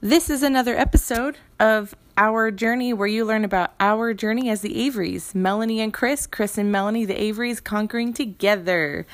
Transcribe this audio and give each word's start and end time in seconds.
This 0.00 0.30
is 0.30 0.44
another 0.44 0.76
episode 0.76 1.38
of 1.58 1.96
Our 2.16 2.52
Journey 2.52 2.92
where 2.92 3.08
you 3.08 3.24
learn 3.24 3.44
about 3.44 3.74
our 3.80 4.14
journey 4.14 4.48
as 4.48 4.60
the 4.60 4.88
Averys. 4.88 5.34
Melanie 5.34 5.80
and 5.80 5.92
Chris, 5.92 6.24
Chris 6.24 6.56
and 6.56 6.70
Melanie, 6.70 7.04
the 7.04 7.20
Averys, 7.20 7.60
conquering 7.60 8.12
together. 8.12 9.06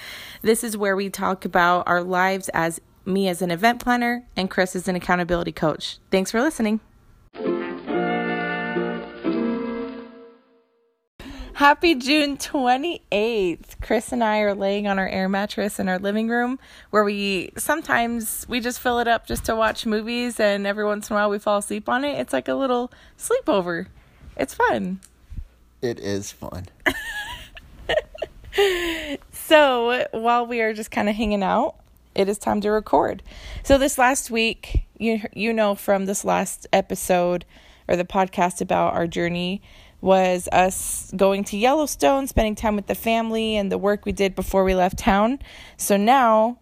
This 0.42 0.62
is 0.62 0.76
where 0.76 0.94
we 0.94 1.08
talk 1.08 1.46
about 1.46 1.88
our 1.88 2.02
lives 2.02 2.50
as 2.52 2.82
me 3.06 3.28
as 3.28 3.40
an 3.40 3.50
event 3.50 3.82
planner 3.82 4.26
and 4.36 4.50
Chris 4.50 4.76
as 4.76 4.86
an 4.86 4.94
accountability 4.94 5.52
coach. 5.52 6.00
Thanks 6.10 6.30
for 6.30 6.42
listening. 6.42 6.80
Happy 11.54 11.94
June 11.94 12.36
28th. 12.36 13.80
Chris 13.80 14.12
and 14.12 14.24
I 14.24 14.40
are 14.40 14.54
laying 14.54 14.86
on 14.88 14.98
our 14.98 15.08
air 15.08 15.28
mattress 15.28 15.78
in 15.78 15.88
our 15.88 15.98
living 15.98 16.28
room 16.28 16.58
where 16.90 17.04
we 17.04 17.52
sometimes 17.56 18.44
we 18.48 18.60
just 18.60 18.80
fill 18.80 18.98
it 18.98 19.06
up 19.06 19.26
just 19.26 19.44
to 19.44 19.54
watch 19.54 19.86
movies 19.86 20.40
and 20.40 20.66
every 20.66 20.84
once 20.84 21.08
in 21.08 21.14
a 21.14 21.18
while 21.18 21.30
we 21.30 21.38
fall 21.38 21.58
asleep 21.58 21.88
on 21.88 22.04
it. 22.04 22.18
It's 22.18 22.32
like 22.32 22.48
a 22.48 22.54
little 22.54 22.90
sleepover. 23.18 23.86
It's 24.36 24.52
fun. 24.52 25.00
It 25.80 26.00
is 26.00 26.32
fun. 26.32 26.66
So, 29.46 30.06
while 30.12 30.46
we 30.46 30.62
are 30.62 30.72
just 30.72 30.90
kind 30.90 31.08
of 31.08 31.16
hanging 31.16 31.42
out, 31.42 31.74
it 32.14 32.30
is 32.30 32.38
time 32.38 32.62
to 32.62 32.70
record. 32.70 33.22
So 33.62 33.76
this 33.76 33.98
last 33.98 34.30
week, 34.30 34.86
you 34.96 35.20
you 35.34 35.52
know 35.52 35.74
from 35.74 36.06
this 36.06 36.24
last 36.24 36.66
episode 36.72 37.44
or 37.86 37.96
the 37.96 38.04
podcast 38.04 38.62
about 38.62 38.94
our 38.94 39.06
journey 39.06 39.60
was 40.04 40.50
us 40.52 41.10
going 41.16 41.44
to 41.44 41.56
Yellowstone, 41.56 42.26
spending 42.26 42.54
time 42.54 42.76
with 42.76 42.88
the 42.88 42.94
family, 42.94 43.56
and 43.56 43.72
the 43.72 43.78
work 43.78 44.04
we 44.04 44.12
did 44.12 44.34
before 44.34 44.62
we 44.62 44.74
left 44.74 44.98
town. 44.98 45.38
So 45.78 45.96
now, 45.96 46.58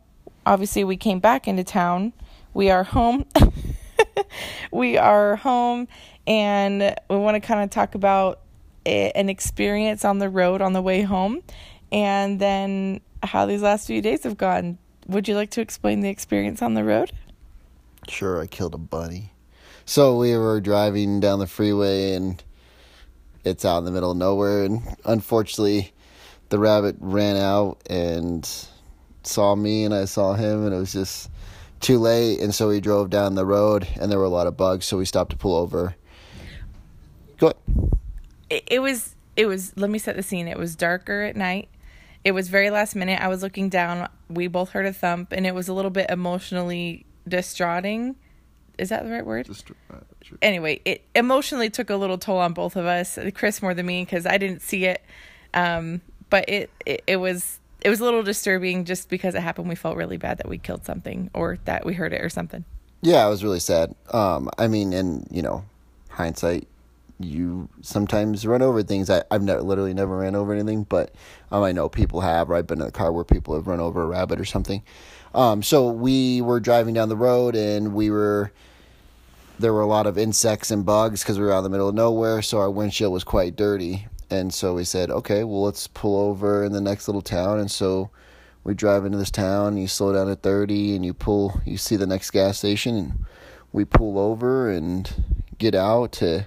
obviously, 0.47 0.85
we 0.85 0.97
came 0.97 1.19
back 1.19 1.49
into 1.49 1.65
town. 1.65 2.13
We 2.55 2.71
are 2.71 2.85
home. 2.85 3.27
we 4.71 4.97
are 4.97 5.35
home, 5.35 5.89
and 6.25 6.95
we 7.11 7.17
want 7.17 7.35
to 7.35 7.41
kind 7.41 7.65
of 7.65 7.71
talk 7.71 7.97
about 7.97 8.39
a, 8.87 9.11
an 9.11 9.29
experience 9.29 10.05
on 10.05 10.21
the 10.21 10.29
road 10.29 10.62
on 10.62 10.73
the 10.73 10.83
way 10.83 11.03
home, 11.03 11.43
and 11.91 12.39
then 12.39 13.01
how 13.25 13.45
these 13.47 13.62
last 13.62 13.89
few 13.89 14.01
days 14.01 14.23
have 14.23 14.37
gone. 14.37 14.79
Would 15.09 15.27
you 15.27 15.34
like 15.34 15.51
to 15.51 15.61
explain 15.61 15.99
the 15.99 16.11
experience 16.11 16.62
on 16.62 16.75
the 16.75 16.84
road? 16.84 17.11
Sure, 18.09 18.41
I 18.41 18.47
killed 18.47 18.75
a 18.75 18.79
bunny. 18.79 19.33
So 19.84 20.17
we 20.17 20.37
were 20.37 20.61
driving 20.61 21.19
down 21.19 21.41
the 21.41 21.49
freeway 21.49 22.15
and 22.15 22.41
it's 23.45 23.65
out 23.65 23.79
in 23.79 23.85
the 23.85 23.91
middle 23.91 24.12
of 24.12 24.17
nowhere 24.17 24.65
and 24.65 24.97
unfortunately 25.05 25.93
the 26.48 26.59
rabbit 26.59 26.97
ran 27.01 27.37
out 27.37 27.83
and 27.89 28.49
saw 29.23 29.55
me 29.55 29.84
and 29.84 29.95
I 29.95 30.05
saw 30.05 30.34
him 30.34 30.67
and 30.67 30.75
it 30.75 30.79
was 30.79 30.93
just 30.93 31.31
too 31.81 31.99
late 31.99 32.41
and 32.41 32.55
so 32.55 32.69
we 32.69 32.81
drove 32.81 33.11
down 33.11 33.34
the 33.34 33.47
road 33.47 33.87
and 34.01 34.11
there 34.11 34.19
were 34.19 34.25
a 34.25 34.31
lot 34.31 34.47
of 34.47 34.57
bugs 34.57 34.87
so 34.87 34.99
we 34.99 35.05
stopped 35.05 35.31
to 35.31 35.37
pull 35.37 35.57
over. 35.57 35.97
Go 37.39 37.49
ahead. 37.49 38.62
it, 38.69 38.81
was 38.81 39.17
it 39.37 39.47
was 39.47 39.73
let 39.77 39.91
me 39.91 39.99
set 39.99 40.15
the 40.17 40.23
scene. 40.23 40.47
It 40.47 40.59
was 40.59 40.77
darker 40.77 41.23
at 41.23 41.37
night. 41.37 41.69
It 42.25 42.33
was 42.33 42.49
very 42.49 42.71
last 42.71 42.95
minute. 42.95 43.21
I 43.21 43.29
was 43.29 43.43
looking 43.43 43.69
down. 43.69 44.09
We 44.29 44.47
both 44.47 44.71
heard 44.71 44.87
a 44.87 44.93
thump 44.93 45.33
and 45.33 45.47
it 45.47 45.55
was 45.55 45.69
a 45.69 45.73
little 45.73 45.91
bit 45.91 46.09
emotionally 46.09 47.06
distraughting 47.27 48.17
is 48.83 48.91
that 48.91 49.05
the 49.05 49.11
right 49.11 49.25
word 49.25 49.48
anyway 50.42 50.80
it 50.84 51.02
emotionally 51.14 51.70
took 51.70 51.88
a 51.88 51.97
little 51.97 52.19
toll 52.19 52.38
on 52.38 52.52
both 52.52 52.77
of 52.77 52.84
us 52.84 53.19
chris 53.34 53.62
more 53.62 53.72
than 53.72 53.86
me 53.86 54.05
because 54.05 54.27
i 54.27 54.36
didn't 54.36 54.61
see 54.61 54.84
it 54.84 55.02
um, 55.55 56.00
but 56.30 56.48
it, 56.48 56.70
it 56.84 57.03
it 57.06 57.16
was 57.16 57.58
it 57.80 57.88
was 57.88 58.00
a 58.00 58.05
little 58.05 58.22
disturbing 58.22 58.84
just 58.84 59.08
because 59.08 59.34
it 59.34 59.41
happened 59.41 59.69
we 59.69 59.75
felt 59.75 59.97
really 59.97 60.16
bad 60.16 60.38
that 60.38 60.48
we 60.48 60.58
killed 60.58 60.84
something 60.84 61.30
or 61.34 61.58
that 61.64 61.84
we 61.84 61.94
heard 61.94 62.12
it 62.12 62.20
or 62.22 62.28
something 62.28 62.64
Yeah, 63.03 63.27
it 63.27 63.30
was 63.30 63.42
really 63.42 63.58
sad. 63.58 63.94
Um, 64.12 64.48
I 64.58 64.69
mean, 64.69 64.92
and 64.92 65.27
you 65.30 65.42
know, 65.42 65.64
hindsight, 66.08 66.69
you 67.19 67.69
sometimes 67.80 68.47
run 68.47 68.62
over 68.62 68.83
things. 68.84 69.10
I, 69.10 69.25
I've 69.28 69.42
never, 69.42 69.60
literally 69.60 69.92
never 69.92 70.19
ran 70.19 70.36
over 70.36 70.53
anything, 70.53 70.84
but 70.84 71.12
um, 71.50 71.64
I 71.64 71.72
know 71.72 71.88
people 71.88 72.21
have. 72.21 72.48
Or 72.48 72.54
I've 72.54 72.69
been 72.69 72.81
in 72.81 72.87
a 72.87 72.92
car 72.92 73.10
where 73.10 73.25
people 73.25 73.56
have 73.56 73.66
run 73.66 73.81
over 73.81 74.03
a 74.03 74.06
rabbit 74.06 74.41
or 74.41 74.44
something. 74.44 74.82
Um, 75.34 75.65
so 75.65 75.91
we 75.91 76.41
were 76.42 76.60
driving 76.60 76.94
down 76.94 77.09
the 77.09 77.16
road, 77.16 77.56
and 77.56 77.92
we 77.92 78.09
were 78.09 78.53
there 79.59 79.73
were 79.73 79.81
a 79.81 79.87
lot 79.87 80.07
of 80.07 80.19
insects 80.19 80.71
and 80.71 80.85
bugs 80.85 81.23
because 81.23 81.39
we 81.39 81.45
were 81.45 81.53
out 81.53 81.59
in 81.59 81.65
the 81.65 81.71
middle 81.71 81.89
of 81.89 81.95
nowhere. 81.95 82.43
So 82.43 82.59
our 82.59 82.71
windshield 82.71 83.13
was 83.13 83.25
quite 83.25 83.57
dirty, 83.57 84.07
and 84.31 84.53
so 84.53 84.75
we 84.75 84.85
said, 84.85 85.11
okay, 85.11 85.45
well 85.45 85.63
let's 85.63 85.87
pull 85.87 86.19
over 86.19 86.65
in 86.65 86.73
the 86.73 86.81
next 86.81 87.09
little 87.09 87.23
town, 87.23 87.59
and 87.59 87.71
so 87.71 88.11
we 88.65 88.75
drive 88.75 89.05
into 89.05 89.19
this 89.19 89.31
town 89.31 89.69
and 89.69 89.81
you 89.81 89.89
slow 89.89 90.13
down 90.13 90.31
at 90.31 90.43
30 90.43 90.95
and 90.95 91.05
you 91.05 91.13
pull 91.15 91.61
you 91.65 91.77
see 91.77 91.97
the 91.97 92.07
next 92.07 92.31
gas 92.31 92.59
station 92.59 92.97
and 92.97 93.25
we 93.73 93.85
pull 93.85 94.19
over 94.19 94.71
and 94.71 95.13
get 95.59 95.75
out 95.75 96.13
to 96.13 96.45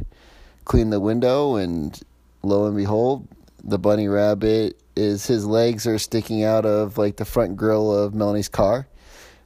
clean 0.63 0.89
the 0.89 0.99
window 0.99 1.55
and 1.55 2.01
lo 2.43 2.65
and 2.65 2.77
behold 2.77 3.27
the 3.63 3.79
bunny 3.79 4.07
rabbit 4.07 4.79
is 4.95 5.27
his 5.27 5.45
legs 5.45 5.85
are 5.85 5.99
sticking 5.99 6.43
out 6.43 6.65
of 6.65 6.97
like 6.97 7.17
the 7.17 7.25
front 7.25 7.57
grill 7.57 7.93
of 7.93 8.13
Melanie's 8.13 8.49
car 8.49 8.87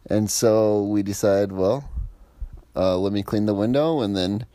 and 0.09 0.29
so 0.29 0.83
we 0.83 1.01
decide 1.01 1.51
well 1.51 1.89
uh, 2.79 2.97
let 2.97 3.11
me 3.13 3.21
clean 3.23 3.45
the 3.45 3.53
window 3.53 3.99
and 4.01 4.15
then 4.15 4.45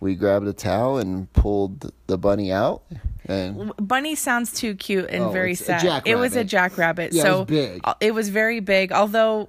we 0.00 0.14
grabbed 0.14 0.46
a 0.46 0.52
towel 0.52 0.98
and 0.98 1.32
pulled 1.32 1.90
the 2.08 2.18
bunny 2.18 2.52
out 2.52 2.82
and 3.26 3.72
Bunny 3.78 4.14
sounds 4.14 4.52
too 4.52 4.74
cute 4.74 5.08
and 5.08 5.24
Oh, 5.24 5.30
very 5.30 5.54
sad. 5.54 6.02
It 6.04 6.16
was 6.16 6.36
a 6.36 6.44
jackrabbit. 6.44 7.12
Yeah, 7.14 7.22
it 7.22 7.24
so 7.24 7.38
was 7.40 7.46
big. 7.48 7.80
uh, 7.84 7.94
It 8.00 8.12
was 8.12 8.28
very 8.28 8.60
big. 8.60 8.92
Although 8.92 9.48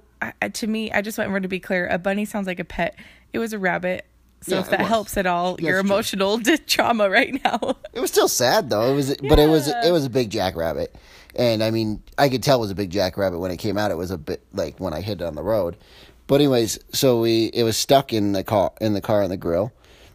to 0.54 0.66
me, 0.66 0.90
I 0.92 1.02
just 1.02 1.18
want 1.18 1.42
to 1.42 1.48
be 1.48 1.60
clear. 1.60 1.86
A 1.88 1.98
bunny 1.98 2.24
sounds 2.24 2.46
like 2.46 2.58
a 2.58 2.64
pet. 2.64 2.96
It 3.34 3.38
was 3.38 3.52
a 3.52 3.58
rabbit. 3.58 4.06
So 4.40 4.54
Yeah, 4.54 4.60
if 4.62 4.70
that 4.70 4.80
helps 4.80 5.18
at 5.18 5.26
all, 5.26 5.56
Yeah, 5.60 5.70
your 5.70 5.82
true. 5.82 5.90
emotional 5.90 6.40
trauma 6.66 7.10
right 7.10 7.38
now. 7.44 7.76
It 7.92 8.00
was 8.00 8.10
still 8.10 8.28
sad 8.28 8.70
though. 8.70 8.90
It 8.90 8.94
was, 8.94 9.14
but 9.28 9.38
it 9.38 9.48
was 9.50 9.68
it 9.68 9.90
was 9.92 10.06
a 10.06 10.10
big 10.10 10.30
jackrabbit, 10.30 10.94
and 11.34 11.62
I 11.62 11.70
mean 11.70 12.02
I 12.16 12.30
could 12.30 12.42
tell 12.42 12.56
it 12.58 12.60
was 12.62 12.70
a 12.70 12.74
big 12.74 12.88
jackrabbit 12.90 13.40
when 13.40 13.50
it 13.50 13.58
came 13.58 13.76
out. 13.76 13.90
It 13.90 13.96
was 13.98 14.10
a 14.10 14.16
bit 14.18 14.42
like 14.54 14.78
when 14.80 14.94
I 14.94 15.02
hit 15.02 15.20
it 15.20 15.24
on 15.24 15.34
the 15.34 15.42
road. 15.42 15.76
But 16.26 16.36
anyways, 16.36 16.78
so 16.92 17.20
we 17.20 17.46
it 17.46 17.62
was 17.62 17.76
stuck 17.76 18.12
in 18.12 18.32
the 18.32 18.42
car 18.44 18.72
in 18.80 18.94
the 18.94 19.00
car 19.00 19.22
in 19.22 19.30
the 19.30 19.36
grill. 19.36 19.72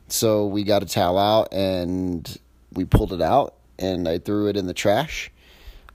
So 0.07 0.45
we 0.45 0.63
got 0.63 0.83
a 0.83 0.85
towel 0.85 1.17
out 1.17 1.53
and 1.53 2.38
we 2.73 2.83
pulled 2.85 3.13
it 3.13 3.22
out 3.22 3.53
and 3.79 4.07
I 4.07 4.17
threw 4.19 4.47
it 4.47 4.57
in 4.57 4.67
the 4.67 4.73
trash. 4.73 5.31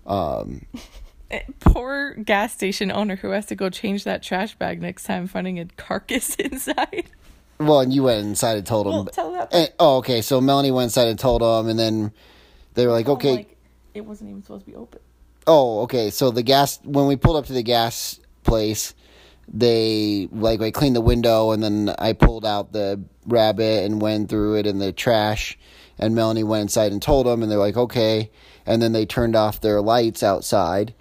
Um, 0.07 0.65
Poor 1.61 2.15
gas 2.15 2.53
station 2.55 2.91
owner 2.93 3.17
who 3.17 3.31
has 3.31 3.47
to 3.47 3.55
go 3.57 3.69
change 3.69 4.05
that 4.05 4.23
trash 4.23 4.55
bag 4.55 4.81
next 4.81 5.05
time, 5.05 5.27
finding 5.27 5.59
a 5.59 5.65
carcass 5.77 6.35
inside. 6.39 7.11
well, 7.59 7.81
and 7.81 7.93
you 7.93 8.05
went 8.05 8.25
inside 8.25 8.57
and 8.59 8.67
told 8.67 8.87
them. 8.87 8.93
Well, 8.95 9.05
tell 9.07 9.33
that. 9.33 9.53
and- 9.53 9.73
oh, 9.81 9.97
okay. 9.99 10.23
So 10.23 10.41
Melanie 10.41 10.71
went 10.71 10.85
inside 10.85 11.09
and 11.09 11.19
told 11.19 11.43
them, 11.43 11.69
and 11.69 11.79
then 11.79 12.13
they 12.75 12.87
were 12.87 12.93
like, 12.93 13.09
okay, 13.09 13.33
Like, 13.37 13.57
it 13.93 14.03
wasn't 14.03 14.31
even 14.31 14.43
supposed 14.43 14.65
to 14.67 14.71
be 14.71 14.77
open. 14.77 15.01
Oh, 15.49 15.81
okay. 15.83 16.11
So 16.11 16.31
the 16.31 16.43
gas 16.43 16.79
when 16.85 17.07
we 17.07 17.17
pulled 17.17 17.37
up 17.37 17.47
to 17.47 17.53
the 17.53 17.63
gas 17.65 18.21
place, 18.45 18.95
they 19.53 20.29
like 20.33 20.61
I 20.61 20.71
cleaned 20.71 20.97
the 20.97 21.01
window 21.01 21.53
and 21.53 21.63
then 21.63 21.95
I 21.99 22.13
pulled 22.13 22.45
out 22.45 22.73
the 22.73 23.01
rabbit 23.27 23.85
and 23.85 24.01
went 24.01 24.29
through 24.29 24.57
it 24.57 24.67
in 24.67 24.79
the 24.79 24.93
trash. 24.93 25.59
And 25.99 26.15
Melanie 26.15 26.45
went 26.45 26.63
inside 26.63 26.93
and 26.93 27.01
told 27.01 27.27
them, 27.27 27.43
and 27.43 27.51
they're 27.51 27.59
like, 27.59 27.77
okay. 27.77 28.31
And 28.67 28.83
then 28.83 28.93
they 28.93 29.07
turned 29.07 29.35
off 29.35 29.61
their 29.61 29.81
lights 29.81 30.23
outside, 30.23 30.95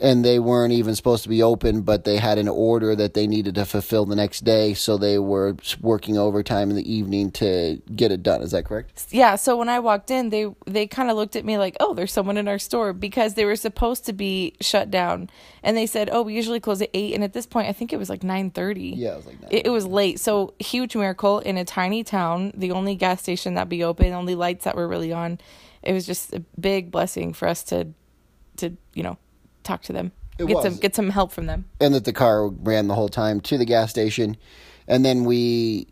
and 0.00 0.24
they 0.24 0.38
weren't 0.38 0.72
even 0.72 0.94
supposed 0.94 1.22
to 1.24 1.28
be 1.28 1.42
open, 1.42 1.82
but 1.82 2.04
they 2.04 2.16
had 2.16 2.38
an 2.38 2.48
order 2.48 2.96
that 2.96 3.14
they 3.14 3.26
needed 3.26 3.54
to 3.56 3.64
fulfill 3.64 4.06
the 4.06 4.16
next 4.16 4.44
day, 4.44 4.74
so 4.74 4.96
they 4.96 5.18
were 5.18 5.56
working 5.80 6.16
overtime 6.18 6.70
in 6.70 6.76
the 6.76 6.92
evening 6.92 7.30
to 7.32 7.80
get 7.94 8.10
it 8.12 8.22
done. 8.22 8.42
Is 8.42 8.52
that 8.52 8.64
correct? 8.64 9.06
yeah 9.10 9.36
so 9.36 9.56
when 9.56 9.68
i 9.68 9.78
walked 9.78 10.10
in 10.10 10.30
they 10.30 10.46
they 10.66 10.86
kind 10.86 11.10
of 11.10 11.16
looked 11.16 11.36
at 11.36 11.44
me 11.44 11.56
like 11.58 11.76
oh 11.80 11.94
there's 11.94 12.12
someone 12.12 12.36
in 12.36 12.48
our 12.48 12.58
store 12.58 12.92
because 12.92 13.34
they 13.34 13.44
were 13.44 13.56
supposed 13.56 14.04
to 14.06 14.12
be 14.12 14.54
shut 14.60 14.90
down. 14.90 15.28
And 15.62 15.76
they 15.76 15.86
said 15.86 16.08
oh 16.12 16.22
we 16.22 16.34
usually 16.34 16.60
close 16.60 16.80
at 16.82 16.90
8 16.94 17.14
and 17.14 17.24
at 17.24 17.32
this 17.32 17.46
point 17.46 17.68
i 17.68 17.72
think 17.72 17.92
it 17.92 17.96
was 17.96 18.08
like 18.10 18.20
9.30 18.20 18.94
Yeah, 18.96 19.12
it 19.12 19.16
was 19.16 19.26
like 19.26 19.36
it, 19.50 19.66
it 19.66 19.70
was 19.70 19.86
late. 19.86 20.20
So 20.20 20.54
huge 20.58 20.94
miracle 20.96 21.38
in 21.40 21.56
a 21.56 21.64
tiny 21.64 22.04
town 22.04 22.52
the 22.56 22.72
only 22.72 22.94
gas 22.94 23.22
station 23.22 23.54
that 23.54 23.68
be 23.68 23.84
open 23.84 24.12
only 24.12 24.34
lights 24.34 24.64
that 24.64 24.76
were 24.76 24.88
really 24.88 25.12
on. 25.12 25.38
It 25.82 25.92
was 25.92 26.06
just 26.06 26.32
a 26.32 26.40
big 26.58 26.90
blessing 26.90 27.32
for 27.32 27.48
us 27.48 27.62
to 27.64 27.88
to 28.56 28.76
you 28.94 29.02
know 29.02 29.16
talk 29.68 29.82
to 29.82 29.92
them. 29.92 30.12
It 30.38 30.46
get 30.46 30.56
was. 30.56 30.64
some 30.64 30.76
get 30.76 30.94
some 30.94 31.10
help 31.10 31.32
from 31.32 31.46
them. 31.46 31.66
And 31.80 31.94
that 31.94 32.04
the 32.04 32.12
car 32.12 32.48
ran 32.48 32.88
the 32.88 32.94
whole 32.94 33.08
time 33.08 33.40
to 33.42 33.58
the 33.58 33.64
gas 33.64 33.90
station. 33.90 34.36
And 34.86 35.04
then 35.04 35.24
we 35.24 35.86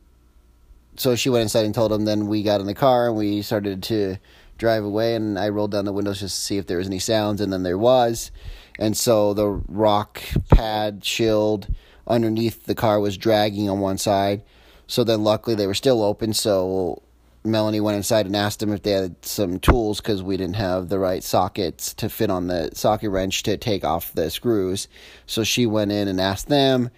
so 0.97 1.15
she 1.15 1.29
went 1.29 1.43
inside 1.43 1.65
and 1.65 1.75
told 1.75 1.93
him 1.93 2.05
then 2.05 2.27
we 2.27 2.43
got 2.43 2.61
in 2.61 2.67
the 2.67 2.75
car 2.75 3.09
and 3.09 3.17
we 3.17 3.43
started 3.43 3.83
to 3.85 4.17
drive 4.59 4.85
away. 4.85 5.15
And 5.15 5.39
i 5.39 5.49
rolled 5.49 5.73
down 5.73 5.85
the 5.85 5.93
windows 5.93 6.21
just 6.21 6.37
to 6.37 6.43
see 6.43 6.59
if 6.59 6.67
there 6.67 6.79
was 6.79 6.87
any 6.87 6.99
sounds. 6.99 7.41
And 7.41 7.53
then 7.53 7.63
there 7.63 7.79
was. 7.79 8.31
And 8.79 8.97
so 8.97 9.35
the 9.35 9.49
rock 9.49 10.23
pad 10.51 11.05
shield 11.05 11.69
underneath 12.07 12.65
the 12.65 12.75
car 12.75 13.01
was 13.01 13.17
dragging 13.17 13.69
on 13.69 13.81
one 13.81 13.99
side. 13.99 14.43
So 14.87 15.03
then 15.03 15.25
luckily 15.25 15.57
they 15.57 15.67
were 15.67 15.75
still 15.75 16.03
open. 16.03 16.33
So 16.33 17.03
Melanie 17.47 17.81
went 17.81 17.97
inside 17.97 18.27
and 18.27 18.37
asked 18.37 18.61
them 18.61 18.73
if 18.73 18.83
they 18.83 18.93
had 18.93 19.25
some 19.25 19.59
tools 19.59 20.01
because 20.01 20.23
we 20.23 20.37
didn't 20.37 20.57
have 20.57 20.89
the 20.89 20.99
right 20.99 21.23
sockets 21.23 21.95
to 21.95 22.09
fit 22.09 22.31
on 22.31 22.47
the 22.47 22.71
socket 22.75 23.11
wrench 23.11 23.43
to 23.45 23.57
take 23.57 23.85
off 23.85 24.13
the 24.15 24.31
screws. 24.31 24.89
So 25.27 25.45
she 25.45 25.67
went 25.67 25.93
in 25.93 26.09
and 26.09 26.21
asked 26.21 26.49
them, 26.49 26.91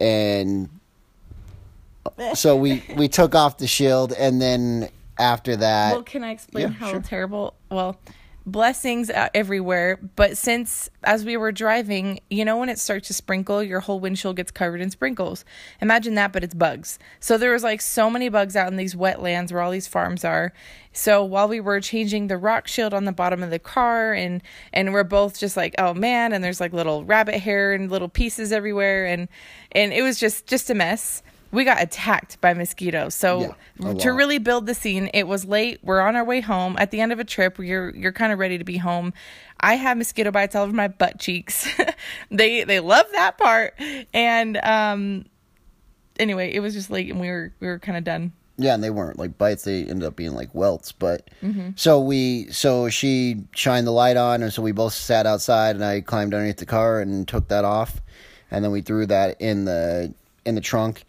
and 0.00 0.68
so 2.34 2.56
we 2.56 2.82
we 2.96 3.08
took 3.08 3.34
off 3.34 3.58
the 3.58 3.66
shield, 3.66 4.12
and 4.12 4.40
then 4.40 4.88
after 5.18 5.56
that, 5.56 5.92
well, 5.92 6.02
can 6.02 6.24
I 6.24 6.30
explain 6.30 6.68
yeah, 6.68 6.74
how 6.74 6.90
sure. 6.90 7.00
terrible? 7.00 7.54
Well, 7.70 7.98
blessings 8.48 9.10
uh, 9.10 9.28
everywhere, 9.34 9.98
but 10.16 10.36
since 10.36 10.90
as 11.04 11.24
we 11.24 11.36
were 11.36 11.52
driving, 11.52 12.20
you 12.30 12.44
know 12.44 12.56
when 12.56 12.68
it 12.68 12.78
starts 12.78 13.08
to 13.08 13.14
sprinkle, 13.14 13.62
your 13.62 13.80
whole 13.80 14.00
windshield 14.00 14.36
gets 14.36 14.50
covered 14.50 14.80
in 14.80 14.90
sprinkles. 14.90 15.44
Imagine 15.80 16.14
that, 16.14 16.32
but 16.32 16.42
it's 16.42 16.54
bugs. 16.54 16.98
So 17.20 17.38
there 17.38 17.52
was 17.52 17.62
like 17.62 17.80
so 17.80 18.10
many 18.10 18.28
bugs 18.28 18.56
out 18.56 18.68
in 18.68 18.76
these 18.76 18.94
wetlands 18.94 19.52
where 19.52 19.60
all 19.60 19.70
these 19.70 19.86
farms 19.86 20.24
are. 20.24 20.52
So 20.92 21.22
while 21.22 21.48
we 21.48 21.60
were 21.60 21.80
changing 21.80 22.26
the 22.26 22.36
rock 22.38 22.66
shield 22.66 22.92
on 22.92 23.04
the 23.04 23.12
bottom 23.12 23.42
of 23.42 23.50
the 23.50 23.58
car, 23.58 24.12
and 24.12 24.42
and 24.72 24.92
we're 24.92 25.04
both 25.04 25.38
just 25.38 25.56
like, 25.56 25.74
oh 25.78 25.94
man, 25.94 26.32
and 26.32 26.42
there's 26.42 26.60
like 26.60 26.72
little 26.72 27.04
rabbit 27.04 27.36
hair 27.36 27.72
and 27.72 27.90
little 27.90 28.08
pieces 28.08 28.52
everywhere, 28.52 29.06
and 29.06 29.28
and 29.72 29.92
it 29.92 30.02
was 30.02 30.18
just 30.18 30.46
just 30.46 30.70
a 30.70 30.74
mess 30.74 31.22
we 31.50 31.64
got 31.64 31.82
attacked 31.82 32.40
by 32.40 32.54
mosquitoes. 32.54 33.14
So 33.14 33.54
Yeah, 33.80 33.94
to 33.94 34.12
really 34.12 34.38
build 34.38 34.66
the 34.66 34.74
scene, 34.74 35.10
it 35.14 35.26
was 35.26 35.44
late. 35.44 35.80
We're 35.82 36.00
on 36.00 36.16
our 36.16 36.24
way 36.24 36.40
home. 36.40 36.76
At 36.78 36.90
the 36.90 37.00
end 37.00 37.12
of 37.12 37.18
a 37.18 37.24
trip, 37.24 37.58
you're 37.58 37.94
you're 37.94 38.12
kind 38.12 38.32
of 38.32 38.38
ready 38.38 38.58
to 38.58 38.64
be 38.64 38.76
home. 38.76 39.12
I 39.60 39.74
have 39.74 39.96
mosquito 39.96 40.30
bites 40.30 40.54
all 40.54 40.64
over 40.64 40.72
my 40.72 40.88
butt 40.88 41.18
cheeks. 41.18 41.68
they 42.30 42.64
they 42.64 42.80
love 42.80 43.06
that 43.12 43.38
part. 43.38 43.74
And 44.12 44.58
um 44.58 45.24
anyway, 46.18 46.52
it 46.52 46.60
was 46.60 46.74
just 46.74 46.90
late 46.90 47.10
and 47.10 47.20
we 47.20 47.28
were 47.28 47.52
we 47.60 47.66
were 47.66 47.78
kind 47.78 47.96
of 47.96 48.04
done. 48.04 48.32
Yeah, 48.60 48.74
and 48.74 48.82
they 48.82 48.90
weren't 48.90 49.20
like 49.20 49.38
bites; 49.38 49.62
they 49.62 49.84
ended 49.84 50.02
up 50.02 50.16
being 50.16 50.34
like 50.34 50.52
welts. 50.52 50.90
But 50.90 51.30
so 51.76 52.00
we, 52.00 52.50
so 52.50 52.88
she 52.88 53.44
shined 53.54 53.86
the 53.86 53.92
light 53.92 54.16
on, 54.16 54.42
and 54.42 54.52
so 54.52 54.62
we 54.62 54.72
both 54.72 54.94
sat 54.94 55.26
outside, 55.26 55.76
and 55.76 55.84
I 55.84 56.00
climbed 56.00 56.34
underneath 56.34 56.56
the 56.56 56.66
car 56.66 57.00
and 57.00 57.26
took 57.28 57.46
that 57.48 57.64
off, 57.64 58.00
and 58.50 58.64
then 58.64 58.72
we 58.72 58.80
threw 58.80 59.06
that 59.06 59.40
in 59.40 59.64
the 59.64 60.12
in 60.44 60.56
the 60.56 60.60
trunk, 60.60 61.04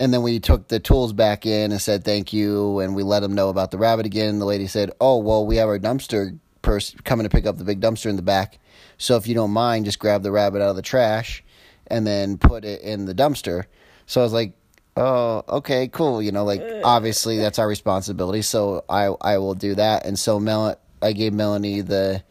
and 0.00 0.12
then 0.12 0.22
we 0.22 0.40
took 0.40 0.68
the 0.68 0.80
tools 0.80 1.12
back 1.12 1.46
in 1.46 1.72
and 1.72 1.80
said 1.80 2.04
thank 2.04 2.32
you, 2.32 2.80
and 2.80 2.94
we 2.94 3.02
let 3.02 3.20
them 3.20 3.34
know 3.34 3.48
about 3.48 3.70
the 3.70 3.78
rabbit 3.78 4.06
again. 4.06 4.38
The 4.38 4.44
lady 4.44 4.66
said, 4.66 4.90
"Oh 5.00 5.18
well, 5.18 5.46
we 5.46 5.56
have 5.56 5.68
our 5.68 5.78
dumpster 5.78 6.38
person 6.62 7.00
coming 7.04 7.24
to 7.24 7.30
pick 7.30 7.46
up 7.46 7.58
the 7.58 7.64
big 7.64 7.80
dumpster 7.80 8.06
in 8.06 8.16
the 8.16 8.22
back, 8.22 8.58
so 8.98 9.16
if 9.16 9.26
you 9.26 9.34
don't 9.34 9.50
mind, 9.50 9.84
just 9.84 9.98
grab 9.98 10.22
the 10.22 10.32
rabbit 10.32 10.62
out 10.62 10.70
of 10.70 10.76
the 10.76 10.82
trash, 10.82 11.42
and 11.86 12.06
then 12.06 12.38
put 12.38 12.64
it 12.64 12.80
in 12.82 13.04
the 13.06 13.14
dumpster." 13.14 13.64
So 14.06 14.20
I 14.20 14.24
was 14.24 14.32
like, 14.32 14.54
oh 14.96 15.42
okay 15.48 15.88
cool. 15.88 16.22
You 16.22 16.32
know 16.32 16.44
like 16.44 16.62
obviously 16.84 17.38
that's 17.38 17.58
our 17.58 17.68
responsibility. 17.68 18.42
So 18.42 18.84
i 18.88 19.04
i 19.20 19.38
will 19.38 19.54
do 19.54 19.74
that. 19.74 20.06
And 20.06 20.18
so 20.18 20.38
mel 20.38 20.76
i 21.00 21.12
gave 21.12 21.32
melanie 21.32 21.80
the 21.80 22.22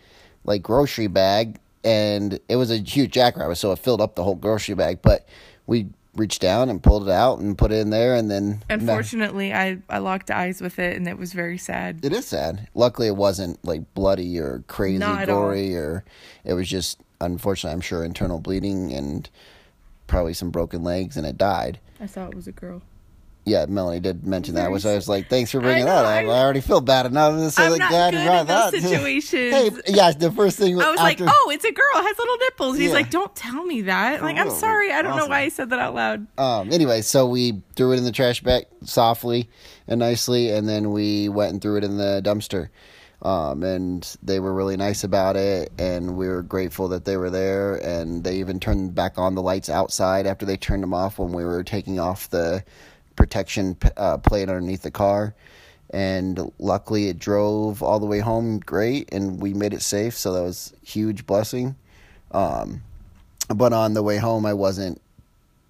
like 0.43 0.63
grocery 0.63 1.07
bag. 1.07 1.59
And 1.83 2.39
it 2.47 2.57
was 2.57 2.69
a 2.69 2.77
huge 2.77 3.11
jackrabbit 3.11 3.57
so 3.57 3.71
it 3.71 3.79
filled 3.79 4.01
up 4.01 4.15
the 4.15 4.23
whole 4.23 4.35
grocery 4.35 4.75
bag. 4.75 5.01
But 5.01 5.27
we 5.65 5.87
reached 6.15 6.41
down 6.41 6.69
and 6.69 6.83
pulled 6.83 7.07
it 7.07 7.11
out 7.11 7.39
and 7.39 7.57
put 7.57 7.71
it 7.71 7.79
in 7.79 7.89
there 7.89 8.15
and 8.15 8.29
then 8.29 8.61
Unfortunately, 8.69 9.53
I 9.53 9.77
I 9.89 9.99
locked 9.99 10.29
eyes 10.29 10.59
with 10.61 10.77
it 10.77 10.97
and 10.97 11.07
it 11.07 11.17
was 11.17 11.31
very 11.33 11.57
sad. 11.57 12.03
it 12.03 12.11
is 12.11 12.27
sad 12.27 12.67
luckily 12.75 13.07
it 13.07 13.15
wasn't 13.15 13.63
like 13.63 13.93
bloody 13.93 14.37
or 14.37 14.63
crazy 14.67 14.97
Not 14.97 15.25
gory 15.27 15.73
or 15.75 16.03
it 16.43 16.53
was 16.53 16.67
just 16.67 16.99
unfortunately 17.21 17.73
i'm 17.75 17.81
sure 17.81 18.03
internal 18.03 18.39
bleeding 18.39 18.91
and 18.91 19.29
probably 20.07 20.33
some 20.33 20.49
broken 20.49 20.83
legs 20.83 21.15
and 21.15 21.25
it 21.25 21.37
died 21.37 21.79
I 21.99 22.07
thought 22.07 22.31
it 22.31 22.35
was 22.35 22.47
a 22.47 22.51
girl. 22.51 22.81
Yeah, 23.43 23.65
Melanie 23.67 23.99
did 23.99 24.25
mention 24.25 24.53
that, 24.55 24.71
which 24.71 24.85
I 24.85 24.93
was 24.93 25.09
like, 25.09 25.27
"Thanks 25.27 25.49
for 25.49 25.59
bringing 25.59 25.85
know, 25.85 25.95
that 25.95 26.05
up." 26.05 26.11
I- 26.11 26.25
I, 26.25 26.43
already 26.43 26.61
feel 26.61 26.79
bad 26.79 27.07
enough. 27.07 27.51
So 27.53 27.63
I'm 27.63 27.71
like, 27.71 27.79
not 27.79 28.13
you 28.13 28.19
good 28.19 28.41
in 28.41 28.47
those 28.47 28.71
that. 28.71 28.81
situations. 28.81 29.31
hey, 29.33 29.71
yeah, 29.87 30.11
the 30.11 30.31
first 30.31 30.59
thing 30.59 30.73
I 30.79 30.91
was 30.91 30.99
after, 30.99 31.25
like, 31.25 31.33
"Oh, 31.35 31.49
it's 31.51 31.65
a 31.65 31.71
girl. 31.71 31.85
Has 31.95 32.17
little 32.19 32.37
nipples." 32.37 32.77
He's 32.77 32.89
Yeah. 32.89 32.93
like, 32.93 33.09
"Don't 33.09 33.35
tell 33.35 33.63
me 33.65 33.81
that." 33.83 34.21
like, 34.21 34.37
I'm 34.37 34.51
sorry. 34.51 34.91
I 34.91 35.01
don't 35.01 35.17
know 35.17 35.25
why 35.25 35.41
I 35.41 35.49
said 35.49 35.71
that 35.71 35.79
out 35.79 35.95
loud. 35.95 36.27
Um. 36.37 36.71
Anyway, 36.71 37.01
so 37.01 37.25
we 37.27 37.63
threw 37.75 37.93
it 37.93 37.97
in 37.97 38.03
the 38.03 38.11
trash 38.11 38.41
bag 38.43 38.65
softly 38.83 39.49
and 39.87 39.99
nicely, 39.99 40.51
and 40.51 40.69
then 40.69 40.91
we 40.91 41.27
went 41.27 41.53
and 41.53 41.61
threw 41.61 41.77
it 41.77 41.83
in 41.83 41.97
the 41.97 42.21
dumpster. 42.23 42.69
Um, 43.23 43.61
and 43.63 44.15
they 44.23 44.39
were 44.39 44.53
really 44.53 44.77
nice 44.77 45.03
about 45.03 45.35
it, 45.35 45.71
and 45.77 46.17
we 46.17 46.27
were 46.27 46.41
grateful 46.41 46.87
that 46.87 47.05
they 47.05 47.17
were 47.17 47.29
there. 47.29 47.75
And 47.75 48.23
they 48.23 48.37
even 48.37 48.59
turned 48.59 48.95
back 48.95 49.17
on 49.17 49.35
the 49.35 49.43
lights 49.43 49.69
outside 49.69 50.25
after 50.25 50.43
they 50.45 50.57
turned 50.57 50.81
them 50.81 50.93
off 50.93 51.19
when 51.19 51.31
we 51.31 51.45
were 51.45 51.63
taking 51.63 51.99
off 51.99 52.29
the 52.29 52.63
protection 53.21 53.77
uh, 53.97 54.17
plate 54.17 54.49
underneath 54.49 54.81
the 54.81 54.89
car. 54.89 55.35
And 55.91 56.51
luckily, 56.57 57.07
it 57.07 57.19
drove 57.19 57.83
all 57.83 57.99
the 57.99 58.07
way 58.07 58.19
home 58.19 58.59
great, 58.59 59.09
and 59.13 59.39
we 59.39 59.53
made 59.53 59.73
it 59.73 59.83
safe. 59.83 60.17
So 60.17 60.33
that 60.33 60.41
was 60.41 60.73
huge 60.83 61.27
blessing. 61.27 61.75
Um, 62.31 62.81
but 63.53 63.73
on 63.73 63.93
the 63.93 64.01
way 64.01 64.17
home, 64.17 64.43
I 64.45 64.53
wasn't 64.53 64.99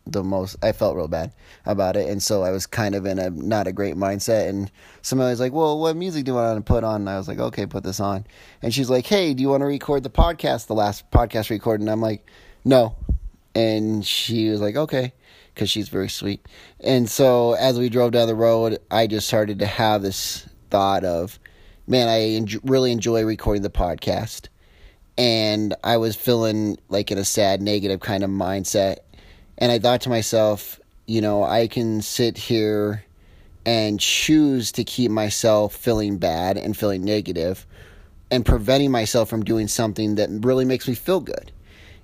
the 0.08 0.24
most 0.24 0.56
I 0.64 0.72
felt 0.72 0.96
real 0.96 1.08
bad 1.08 1.32
about 1.64 1.96
it 1.96 2.10
and 2.10 2.24
so 2.24 2.42
I 2.42 2.50
was 2.50 2.66
kind 2.66 2.96
of 2.96 3.06
in 3.06 3.20
a 3.20 3.30
not 3.30 3.68
a 3.68 3.72
great 3.72 3.96
mindset 3.96 4.50
and 4.50 4.72
somebody 5.04 5.30
was 5.30 5.40
like, 5.40 5.54
Well, 5.54 5.80
what 5.80 5.96
music 5.96 6.26
do 6.26 6.32
you 6.32 6.36
want 6.36 6.58
to 6.58 6.68
put 6.68 6.84
on? 6.84 7.02
And 7.02 7.10
I 7.10 7.18
was 7.18 7.28
like, 7.28 7.38
Okay, 7.40 7.68
put 7.68 7.84
this 7.84 8.00
on. 8.00 8.26
And 8.64 8.74
she's 8.74 8.90
like, 8.90 9.06
Hey, 9.06 9.36
do 9.36 9.44
you 9.44 9.50
want 9.50 9.62
to 9.62 9.68
record 9.68 10.02
the 10.02 10.10
podcast, 10.10 10.66
the 10.66 10.74
last 10.74 11.10
podcast 11.12 11.52
recording? 11.52 11.84
And 11.84 11.92
I'm 11.92 12.02
like, 12.02 12.26
No. 12.66 12.96
And 13.54 14.04
she 14.04 14.50
was 14.50 14.60
like, 14.60 14.76
Okay, 14.76 15.14
because 15.54 15.70
she's 15.70 15.90
very 15.90 16.10
sweet. 16.10 16.46
And 16.80 17.10
so 17.10 17.54
as 17.54 17.80
we 17.80 17.90
drove 17.90 18.12
down 18.12 18.28
the 18.28 18.36
road, 18.36 18.80
I 18.90 19.08
just 19.08 19.28
started 19.28 19.60
to 19.60 19.66
have 19.66 20.02
this 20.02 20.48
thought 20.70 21.04
of, 21.04 21.40
man, 21.88 22.08
I 22.08 22.20
enj- 22.40 22.62
really 22.64 22.92
enjoy 22.92 23.24
recording 23.24 23.64
the 23.64 23.70
podcast. 23.70 24.48
And 25.18 25.76
I 25.84 25.98
was 25.98 26.16
feeling 26.16 26.78
like 26.90 27.12
in 27.12 27.18
a 27.18 27.26
sad, 27.26 27.62
negative 27.62 28.00
kind 28.00 28.24
of 28.24 28.30
mindset 28.30 29.00
and 29.62 29.72
I 29.72 29.78
thought 29.78 30.02
to 30.02 30.10
myself, 30.10 30.80
you 31.06 31.22
know, 31.22 31.44
I 31.44 31.68
can 31.68 32.02
sit 32.02 32.36
here 32.36 33.06
and 33.64 34.00
choose 34.00 34.72
to 34.72 34.84
keep 34.84 35.12
myself 35.12 35.76
feeling 35.76 36.18
bad 36.18 36.58
and 36.58 36.76
feeling 36.76 37.06
negative 37.06 37.68
and 38.32 38.44
preventing 38.44 38.90
myself 38.90 39.30
from 39.30 39.46
doing 39.46 39.68
something 39.68 40.16
that 40.16 40.30
really 40.32 40.66
makes 40.66 40.88
me 40.88 40.96
feel 40.96 41.20
good. 41.20 41.52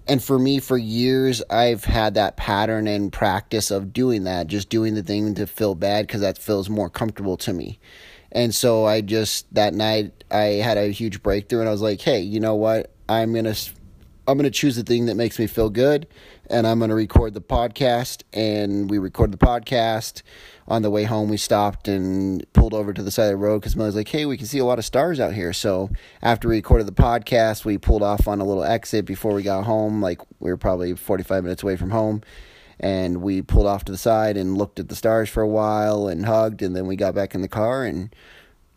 And 0.09 0.23
for 0.23 0.39
me, 0.39 0.59
for 0.59 0.77
years, 0.77 1.43
I've 1.49 1.83
had 1.83 2.13
that 2.13 2.37
pattern 2.37 2.87
and 2.87 3.11
practice 3.11 3.71
of 3.71 3.91
doing 3.91 4.23
that, 4.23 4.47
just 4.47 4.69
doing 4.69 4.93
the 4.93 5.03
thing 5.03 5.35
to 5.35 5.45
feel 5.45 5.75
bad 5.75 6.07
because 6.07 6.21
that 6.21 6.37
feels 6.37 6.69
more 6.69 6.89
comfortable 6.89 7.35
to 7.37 7.53
me. 7.53 7.79
And 8.31 8.55
so 8.55 8.85
I 8.85 9.01
just, 9.01 9.53
that 9.53 9.73
night, 9.73 10.23
I 10.31 10.61
had 10.63 10.77
a 10.77 10.87
huge 10.87 11.21
breakthrough 11.21 11.59
and 11.59 11.69
I 11.69 11.71
was 11.71 11.81
like, 11.81 12.01
hey, 12.01 12.21
you 12.21 12.39
know 12.39 12.55
what? 12.55 12.93
I'm 13.09 13.33
going 13.33 13.45
to 13.45 13.55
I'm 14.27 14.37
going 14.37 14.43
to 14.43 14.51
choose 14.51 14.75
the 14.75 14.83
thing 14.83 15.05
that 15.05 15.15
makes 15.15 15.39
me 15.39 15.47
feel 15.47 15.69
good 15.69 16.05
and 16.49 16.67
I'm 16.67 16.79
going 16.79 16.89
to 16.89 16.95
record 16.95 17.33
the 17.33 17.41
podcast. 17.41 18.23
And 18.33 18.89
we 18.89 18.97
recorded 18.97 19.39
the 19.39 19.45
podcast. 19.45 20.21
On 20.69 20.81
the 20.81 20.89
way 20.89 21.05
home, 21.05 21.29
we 21.29 21.37
stopped 21.37 21.87
and 21.87 22.45
pulled 22.51 22.73
over 22.73 22.91
to 22.91 23.01
the 23.01 23.11
side 23.11 23.25
of 23.25 23.29
the 23.31 23.37
road 23.37 23.59
because 23.59 23.77
Millie's 23.77 23.95
like, 23.95 24.09
hey, 24.09 24.25
we 24.25 24.35
can 24.35 24.47
see 24.47 24.59
a 24.59 24.65
lot 24.65 24.79
of 24.79 24.85
stars 24.85 25.17
out 25.17 25.33
here. 25.33 25.53
So 25.53 25.89
after 26.21 26.49
we 26.49 26.55
recorded 26.57 26.87
the 26.87 26.91
podcast, 26.91 27.63
we 27.63 27.77
pulled 27.77 28.03
off 28.03 28.27
on 28.27 28.41
a 28.41 28.43
little 28.43 28.65
exit 28.65 29.05
before 29.05 29.33
we 29.33 29.43
got 29.43 29.63
home. 29.63 30.01
Like 30.01 30.19
we 30.39 30.49
were 30.49 30.57
probably 30.57 30.93
45 30.93 31.43
minutes 31.43 31.63
away 31.63 31.77
from 31.77 31.91
home. 31.91 32.21
And 32.79 33.21
we 33.21 33.41
pulled 33.41 33.65
off 33.65 33.85
to 33.85 33.91
the 33.91 33.97
side 33.97 34.35
and 34.35 34.57
looked 34.57 34.79
at 34.79 34.89
the 34.89 34.95
stars 34.95 35.29
for 35.29 35.41
a 35.41 35.47
while 35.47 36.07
and 36.07 36.25
hugged. 36.25 36.61
And 36.61 36.75
then 36.75 36.85
we 36.85 36.97
got 36.97 37.15
back 37.15 37.33
in 37.33 37.41
the 37.41 37.47
car 37.47 37.85
and 37.85 38.13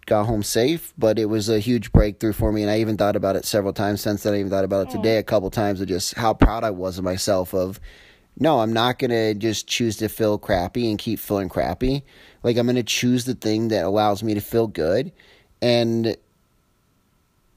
got 0.06 0.26
home 0.26 0.42
safe, 0.42 0.92
but 0.97 1.18
it 1.18 1.26
was 1.26 1.49
a 1.49 1.59
huge 1.59 1.92
breakthrough 1.92 2.32
for 2.32 2.52
me. 2.52 2.62
And 2.62 2.70
I 2.70 2.78
even 2.80 2.97
thought 2.97 3.16
about 3.16 3.37
it 3.37 3.44
several 3.44 3.73
times 3.73 4.00
since 4.00 4.23
then. 4.23 4.35
I 4.35 4.38
even 4.38 4.50
thought 4.50 4.64
about 4.64 4.88
it 4.88 4.90
today 4.90 5.18
a 5.18 5.23
couple 5.23 5.50
times 5.50 5.80
of 5.80 5.88
just 5.88 6.14
how 6.14 6.35
proud 6.35 6.64
I 6.64 6.70
was 6.70 6.99
of 6.99 7.04
myself 7.04 7.52
of, 7.52 7.80
no, 8.40 8.61
I'm 8.61 8.73
not 8.73 8.99
going 8.99 9.11
to 9.11 9.35
just 9.35 9.66
choose 9.66 9.99
to 9.99 10.09
feel 10.09 10.38
crappy 10.38 10.88
and 10.88 10.99
keep 10.99 11.20
feeling 11.20 11.50
crappy. 11.50 12.02
Like, 12.42 12.56
I'm 12.56 12.66
going 12.66 12.76
to 12.76 12.82
choose 12.82 13.26
the 13.26 13.35
thing 13.35 13.68
that 13.68 13.85
allows 13.85 14.23
me 14.23 14.35
to 14.35 14.40
feel 14.40 14.66
good. 14.66 15.12
And 15.62 16.16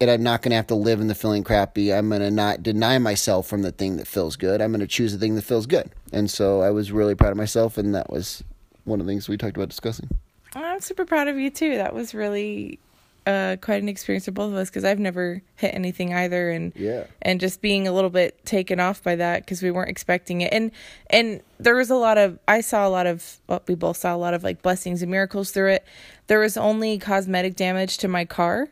and 0.02 0.12
I'm 0.12 0.24
not 0.24 0.42
going 0.42 0.50
to 0.50 0.58
have 0.58 0.68
to 0.68 0.76
live 0.76 1.00
in 1.00 1.08
the 1.08 1.16
feeling 1.16 1.46
crappy. 1.46 1.94
I'm 1.94 2.10
going 2.10 2.20
to 2.20 2.30
not 2.30 2.62
deny 2.62 2.98
myself 2.98 3.48
from 3.48 3.62
the 3.62 3.72
thing 3.72 3.96
that 3.98 4.08
feels 4.08 4.36
good. 4.36 4.62
I'm 4.62 4.72
going 4.72 4.82
to 4.82 4.88
choose 4.88 5.14
the 5.14 5.18
thing 5.18 5.36
that 5.36 5.44
feels 5.44 5.66
good. 5.66 5.92
And 6.12 6.30
so 6.30 6.62
I 6.62 6.72
was 6.72 6.92
really 6.92 7.16
proud 7.16 7.32
of 7.32 7.38
myself, 7.38 7.78
and 7.78 7.96
that 7.96 8.10
was 8.10 8.44
one 8.84 9.00
of 9.00 9.06
the 9.06 9.12
things 9.12 9.30
we 9.30 9.38
talked 9.38 9.56
about 9.56 9.70
discussing. 9.70 10.10
I'm 10.56 10.82
super 10.82 11.06
proud 11.06 11.30
of 11.30 11.38
you 11.38 11.50
too. 11.50 11.78
That 11.78 11.94
was 11.94 12.14
really 12.14 12.80
uh, 13.26 13.56
quite 13.62 13.82
an 13.82 13.90
experience 13.90 14.26
for 14.26 14.32
both 14.32 14.52
of 14.52 14.58
us 14.58 14.70
because 14.70 14.84
I've 14.84 15.00
never 15.00 15.42
hit 15.56 15.74
anything 15.74 16.14
either, 16.14 16.50
and 16.50 16.74
Yeah. 16.76 17.06
and 17.22 17.40
just 17.40 17.62
being 17.62 17.88
a 17.88 17.92
little 17.94 18.10
bit 18.10 18.46
taken 18.46 18.80
off 18.80 19.02
by 19.04 19.16
that 19.16 19.44
because 19.44 19.62
we 19.62 19.72
weren't 19.72 19.90
expecting 19.90 20.42
it, 20.42 20.52
and 20.54 20.72
and 21.10 21.42
there 21.60 21.76
was 21.76 21.90
a 21.90 21.96
lot 21.96 22.18
of 22.18 22.40
I 22.48 22.62
saw 22.62 22.88
a 22.88 22.90
lot 22.90 23.08
of 23.08 23.38
well, 23.48 23.62
we 23.68 23.76
both 23.76 23.98
saw 23.98 24.14
a 24.14 24.18
lot 24.18 24.34
of 24.34 24.44
like 24.44 24.62
blessings 24.62 25.02
and 25.02 25.10
miracles 25.12 25.52
through 25.52 25.72
it. 25.72 25.86
There 26.28 26.40
was 26.40 26.58
only 26.58 26.98
cosmetic 27.00 27.56
damage 27.56 27.98
to 28.00 28.08
my 28.08 28.26
car. 28.26 28.70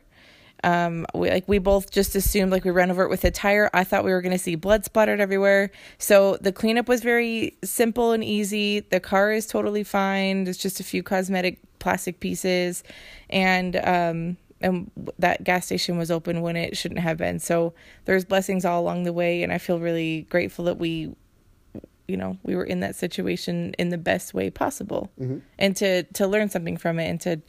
Um, 0.64 1.06
we 1.12 1.28
like 1.28 1.48
we 1.48 1.58
both 1.58 1.90
just 1.90 2.14
assumed 2.14 2.52
like 2.52 2.64
we 2.64 2.70
ran 2.70 2.90
over 2.90 3.02
it 3.02 3.08
with 3.10 3.24
a 3.24 3.32
tire. 3.32 3.68
I 3.74 3.82
thought 3.82 4.04
we 4.04 4.12
were 4.12 4.20
going 4.22 4.30
to 4.32 4.38
see 4.38 4.54
blood 4.54 4.84
splattered 4.84 5.20
everywhere. 5.20 5.72
So 5.98 6.36
the 6.40 6.52
cleanup 6.52 6.88
was 6.88 7.00
very 7.02 7.56
simple 7.64 8.12
and 8.12 8.22
easy. 8.22 8.78
The 8.80 9.00
car 9.00 9.32
is 9.32 9.46
totally 9.46 9.82
fine. 9.82 10.44
There's 10.44 10.58
just 10.58 10.78
a 10.78 10.84
few 10.84 11.02
cosmetic 11.02 11.58
plastic 11.80 12.20
pieces, 12.20 12.84
and 13.28 13.74
um, 13.74 14.36
and 14.62 14.90
that 15.18 15.44
gas 15.44 15.66
station 15.66 15.98
was 15.98 16.10
open 16.10 16.40
when 16.40 16.56
it 16.56 16.76
shouldn't 16.76 17.00
have 17.00 17.16
been. 17.16 17.38
So 17.38 17.74
there's 18.04 18.24
blessings 18.24 18.64
all 18.64 18.80
along 18.80 19.04
the 19.04 19.12
way, 19.12 19.42
and 19.42 19.52
I 19.52 19.58
feel 19.58 19.80
really 19.80 20.22
grateful 20.30 20.64
that 20.66 20.78
we 20.78 21.14
you 22.08 22.16
know 22.16 22.36
we 22.42 22.56
were 22.56 22.64
in 22.64 22.80
that 22.80 22.96
situation 22.96 23.74
in 23.78 23.90
the 23.90 23.98
best 23.98 24.34
way 24.34 24.50
possible 24.50 25.10
Mm-hmm. 25.20 25.38
and 25.58 25.76
to 25.76 26.02
to 26.02 26.26
learn 26.26 26.50
something 26.50 26.76
from 26.76 26.98
it 26.98 27.08
and 27.08 27.20
to 27.22 27.40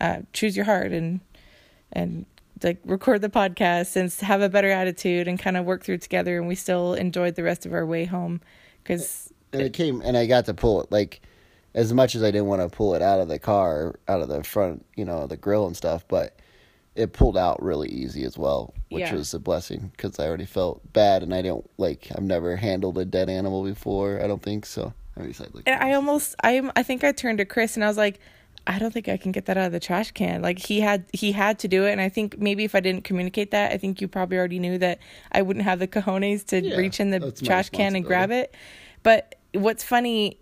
uh, 0.00 0.18
choose 0.32 0.54
your 0.54 0.66
heart 0.66 0.92
and 0.92 1.20
and 1.92 2.26
like 2.62 2.78
record 2.84 3.22
the 3.22 3.28
podcast 3.28 3.96
and 3.96 4.12
have 4.26 4.40
a 4.42 4.48
better 4.48 4.70
attitude 4.70 5.26
and 5.26 5.38
kind 5.38 5.56
of 5.56 5.64
work 5.64 5.82
through 5.82 5.96
it 5.96 6.02
together 6.02 6.38
and 6.38 6.46
we 6.46 6.54
still 6.54 6.94
enjoyed 6.94 7.34
the 7.34 7.42
rest 7.42 7.66
of 7.66 7.72
our 7.72 7.84
way 7.86 8.04
home 8.04 8.40
because 8.82 9.32
and 9.52 9.62
it 9.62 9.72
came 9.72 10.00
and 10.02 10.16
I 10.16 10.26
got 10.26 10.44
to 10.46 10.54
pull 10.54 10.82
it 10.82 10.92
like 10.92 11.22
as 11.74 11.92
much 11.92 12.14
as 12.14 12.22
I 12.22 12.30
didn't 12.30 12.46
want 12.46 12.60
to 12.62 12.68
pull 12.68 12.94
it 12.94 13.00
out 13.02 13.18
of 13.18 13.28
the 13.28 13.38
car, 13.38 13.94
out 14.06 14.20
of 14.20 14.28
the 14.28 14.44
front, 14.44 14.84
you 14.94 15.06
know, 15.06 15.26
the 15.26 15.38
grill 15.38 15.66
and 15.66 15.74
stuff, 15.76 16.04
but 16.06 16.36
it 16.94 17.12
pulled 17.12 17.36
out 17.38 17.62
really 17.62 17.88
easy 17.88 18.24
as 18.24 18.36
well, 18.36 18.74
which 18.90 19.00
Yeah. 19.02 19.14
was 19.14 19.32
a 19.34 19.38
blessing 19.38 19.92
because 19.96 20.18
I 20.18 20.26
already 20.26 20.44
felt 20.44 20.92
bad 20.92 21.22
and 21.22 21.34
I 21.34 21.42
don't 21.42 21.68
like 21.78 22.08
I've 22.14 22.22
never 22.22 22.56
handled 22.56 22.98
a 22.98 23.04
dead 23.04 23.28
animal 23.30 23.64
before. 23.64 24.20
I 24.22 24.26
don't 24.26 24.42
think 24.42 24.66
so. 24.66 24.92
I 25.18 25.22
decided 25.22 25.54
like 25.54 25.64
And 25.66 25.82
I 25.82 25.92
almost 25.94 26.34
I 26.42 26.70
I 26.76 26.82
think 26.82 27.04
I 27.04 27.12
turned 27.12 27.38
to 27.38 27.44
Chris 27.44 27.76
and 27.76 27.84
I 27.84 27.88
was 27.88 27.96
like, 27.96 28.18
I 28.66 28.78
don't 28.78 28.92
think 28.92 29.08
I 29.08 29.16
can 29.16 29.32
get 29.32 29.46
that 29.46 29.56
out 29.56 29.66
of 29.66 29.72
the 29.72 29.80
trash 29.80 30.12
can. 30.12 30.40
Like 30.42 30.58
he 30.58 30.80
had 30.80 31.04
he 31.12 31.32
had 31.32 31.58
to 31.60 31.68
do 31.68 31.84
it, 31.86 31.92
and 31.92 32.00
I 32.00 32.08
think 32.08 32.38
maybe 32.38 32.64
if 32.64 32.74
I 32.74 32.80
didn't 32.80 33.04
communicate 33.04 33.50
that, 33.50 33.72
I 33.72 33.78
think 33.78 34.00
you 34.00 34.06
probably 34.06 34.38
already 34.38 34.58
knew 34.58 34.78
that 34.78 34.98
I 35.32 35.42
wouldn't 35.42 35.64
have 35.64 35.78
the 35.80 35.88
cojones 35.88 36.44
to 36.46 36.60
Yeah, 36.60 36.76
reach 36.76 37.00
in 37.00 37.10
the 37.10 37.32
trash 37.32 37.70
can 37.70 37.96
and 37.96 38.04
grab 38.04 38.30
it. 38.30 38.54
But 39.02 39.34
what's 39.52 39.82
funny, 39.82 40.38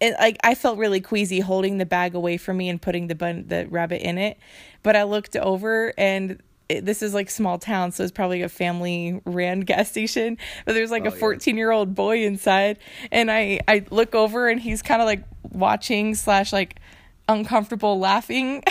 it, 0.00 0.14
like 0.18 0.38
I 0.44 0.54
felt 0.54 0.78
really 0.78 1.00
queasy 1.00 1.40
holding 1.40 1.78
the 1.78 1.86
bag 1.86 2.14
away 2.14 2.36
from 2.36 2.56
me 2.56 2.68
and 2.68 2.80
putting 2.80 3.08
the 3.08 3.14
bun 3.14 3.44
the 3.48 3.66
rabbit 3.68 4.02
in 4.02 4.18
it, 4.18 4.38
but 4.82 4.96
I 4.96 5.04
looked 5.04 5.36
over 5.36 5.92
and. 5.98 6.42
It, 6.70 6.84
this 6.84 7.00
is 7.00 7.14
like 7.14 7.30
small 7.30 7.58
town, 7.58 7.92
so 7.92 8.02
it's 8.02 8.12
probably 8.12 8.42
a 8.42 8.48
family 8.50 9.22
ran 9.24 9.60
gas 9.70 9.88
station. 9.90 10.36
But 10.66 10.74
there's 10.74 10.90
like 10.90 11.06
Oh, 11.06 11.08
a 11.08 11.10
14 11.10 11.56
year 11.56 11.70
old 11.70 11.94
boy 11.94 12.26
inside, 12.26 12.78
and 13.10 13.30
I 13.30 13.60
I 13.66 13.86
look 13.90 14.14
over 14.14 14.50
and 14.50 14.60
he's 14.60 14.82
kind 14.82 15.00
of 15.00 15.06
like 15.06 15.24
watching 15.50 16.14
slash 16.14 16.52
like 16.52 16.78
uncomfortable 17.26 17.98
laughing 17.98 18.62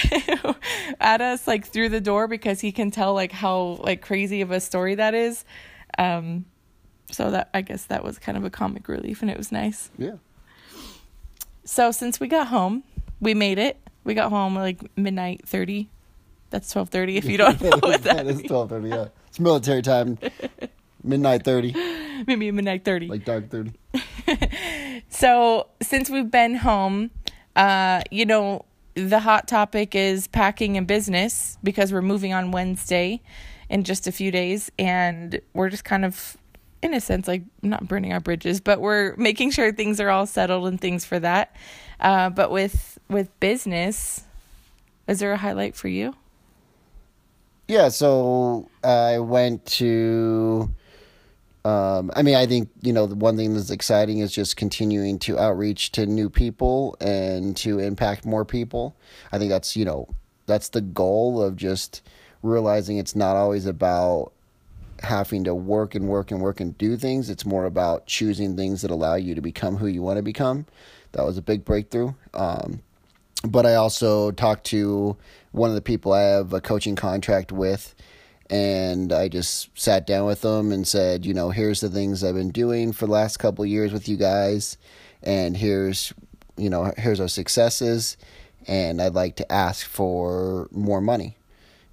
at 1.00 1.22
us 1.22 1.48
like 1.48 1.66
through 1.66 1.90
the 1.90 2.00
door 2.00 2.28
because 2.28 2.60
he 2.60 2.72
can 2.72 2.92
tell 2.92 3.16
like 3.16 3.32
how 3.32 3.80
like 3.82 4.04
crazy 4.04 4.42
of 4.42 4.52
a 4.52 4.60
story 4.60 4.94
that 4.94 5.16
is. 5.16 5.44
Um, 5.98 6.46
so 7.10 7.32
that 7.32 7.50
I 7.54 7.62
guess 7.62 7.86
that 7.86 8.04
was 8.04 8.20
kind 8.20 8.38
of 8.38 8.44
a 8.44 8.52
comic 8.52 8.88
relief, 8.88 9.24
and 9.24 9.32
it 9.32 9.38
was 9.38 9.52
nice. 9.52 9.90
Yeah. 9.98 10.18
So 11.68 11.92
since 11.92 12.18
we 12.20 12.28
got 12.30 12.48
home, 12.48 12.84
we 13.20 13.34
made 13.34 13.60
it. 13.60 13.78
We 14.06 14.14
got 14.14 14.30
home 14.30 14.56
like 14.56 14.80
midnight 14.98 15.42
thirty. 15.46 15.90
That's 16.50 16.72
twelve 16.72 16.88
thirty. 16.90 17.18
If 17.18 17.26
you 17.26 17.38
don't 17.38 17.60
know 17.62 17.78
what 17.82 18.04
that 18.04 18.26
is 18.26 18.42
twelve 18.42 18.70
thirty. 18.70 18.88
yeah. 18.88 19.08
It's 19.28 19.38
military 19.40 19.82
time. 19.82 20.18
Midnight 21.04 21.44
thirty. 21.44 21.74
maybe 22.28 22.50
midnight 22.52 22.86
thirty. 22.86 23.08
Like 23.08 23.26
dark 23.26 23.50
thirty. 23.50 23.74
So 25.10 25.68
since 25.82 26.10
we've 26.10 26.30
been 26.30 26.56
home, 26.56 27.12
uh, 27.56 28.02
you 28.12 28.26
know, 28.26 28.66
the 28.96 29.20
hot 29.20 29.48
topic 29.48 29.96
is 29.96 30.28
packing 30.28 30.76
and 30.78 30.86
business 30.88 31.58
because 31.64 31.94
we're 31.94 32.02
moving 32.02 32.34
on 32.34 32.52
Wednesday 32.52 33.22
in 33.70 33.84
just 33.84 34.08
a 34.08 34.12
few 34.12 34.32
days, 34.32 34.72
and 34.80 35.40
we're 35.54 35.70
just 35.70 35.86
kind 35.86 36.04
of, 36.04 36.36
in 36.82 36.94
a 36.94 37.02
sense, 37.02 37.28
like 37.28 37.44
not 37.62 37.88
burning 37.88 38.14
our 38.14 38.20
bridges, 38.20 38.60
but 38.60 38.82
we're 38.82 39.16
making 39.16 39.52
sure 39.52 39.72
things 39.72 40.00
are 40.00 40.10
all 40.10 40.26
settled 40.26 40.68
and 40.68 40.80
things 40.80 41.06
for 41.06 41.20
that. 41.20 41.56
Uh, 42.00 42.30
but 42.30 42.52
with 42.52 43.00
with 43.10 43.38
business, 43.40 44.24
is 45.08 45.20
there 45.20 45.32
a 45.32 45.38
highlight 45.38 45.76
for 45.76 45.88
you? 45.88 46.14
Yeah, 47.68 47.90
so 47.90 48.70
I 48.84 49.20
went 49.20 49.66
to. 49.78 50.74
Um, 51.66 52.12
I 52.16 52.22
mean, 52.22 52.36
I 52.36 52.46
think 52.46 52.70
you 52.82 52.94
know 52.94 53.08
the 53.08 53.16
one 53.16 53.36
thing 53.36 53.54
that's 53.54 53.72
exciting 53.72 54.20
is 54.20 54.32
just 54.32 54.56
continuing 54.56 55.20
to 55.20 55.38
outreach 55.38 55.92
to 55.94 56.06
new 56.06 56.30
people 56.30 56.96
and 57.02 57.58
to 57.58 57.80
impact 57.80 58.26
more 58.26 58.46
people. 58.46 58.96
I 59.32 59.38
think 59.38 59.50
that's 59.50 59.76
you 59.76 59.84
know 59.84 60.08
that's 60.46 60.70
the 60.70 60.82
goal 60.82 61.42
of 61.42 61.56
just 61.56 62.02
realizing 62.42 62.98
it's 62.98 63.16
not 63.16 63.36
always 63.36 63.66
about 63.66 64.32
having 65.02 65.44
to 65.44 65.54
work 65.56 65.96
and 65.96 66.08
work 66.08 66.32
and 66.32 66.42
work 66.42 66.60
and 66.60 66.78
do 66.78 66.98
things. 66.98 67.30
It's 67.30 67.46
more 67.46 67.66
about 67.66 68.08
choosing 68.08 68.56
things 68.56 68.82
that 68.82 68.92
allow 68.92 69.16
you 69.16 69.36
to 69.36 69.42
become 69.42 69.78
who 69.78 69.88
you 69.88 70.02
want 70.02 70.18
to 70.18 70.24
become. 70.24 70.66
That 71.12 71.26
was 71.26 71.38
a 71.38 71.42
big 71.42 71.66
breakthrough. 71.66 72.14
Um, 72.34 72.82
but 73.44 73.66
I 73.66 73.76
also 73.76 74.32
talked 74.32 74.66
to 74.68 75.16
one 75.52 75.70
of 75.70 75.76
the 75.76 75.82
people 75.82 76.14
I 76.14 76.22
have 76.22 76.54
a 76.54 76.62
coaching 76.62 76.96
contract 76.96 77.52
with, 77.52 77.96
and 78.50 79.14
I 79.14 79.28
just 79.28 79.78
sat 79.78 80.08
down 80.08 80.26
with 80.26 80.42
them 80.42 80.72
and 80.72 80.88
said, 80.88 81.26
you 81.26 81.34
know, 81.34 81.50
here's 81.50 81.82
the 81.82 81.90
things 81.90 82.24
I've 82.24 82.36
been 82.36 82.52
doing 82.52 82.92
for 82.94 83.06
the 83.06 83.12
last 83.12 83.38
couple 83.38 83.66
years 83.66 83.94
with 83.94 84.08
you 84.08 84.18
guys, 84.18 84.78
and 85.22 85.56
here's, 85.56 86.14
you 86.58 86.70
know, 86.70 86.94
here's 86.98 87.20
our 87.20 87.28
successes, 87.28 88.18
and 88.68 89.02
I'd 89.02 89.14
like 89.14 89.36
to 89.38 89.52
ask 89.52 89.86
for 89.86 90.68
more 90.72 91.02
money, 91.02 91.38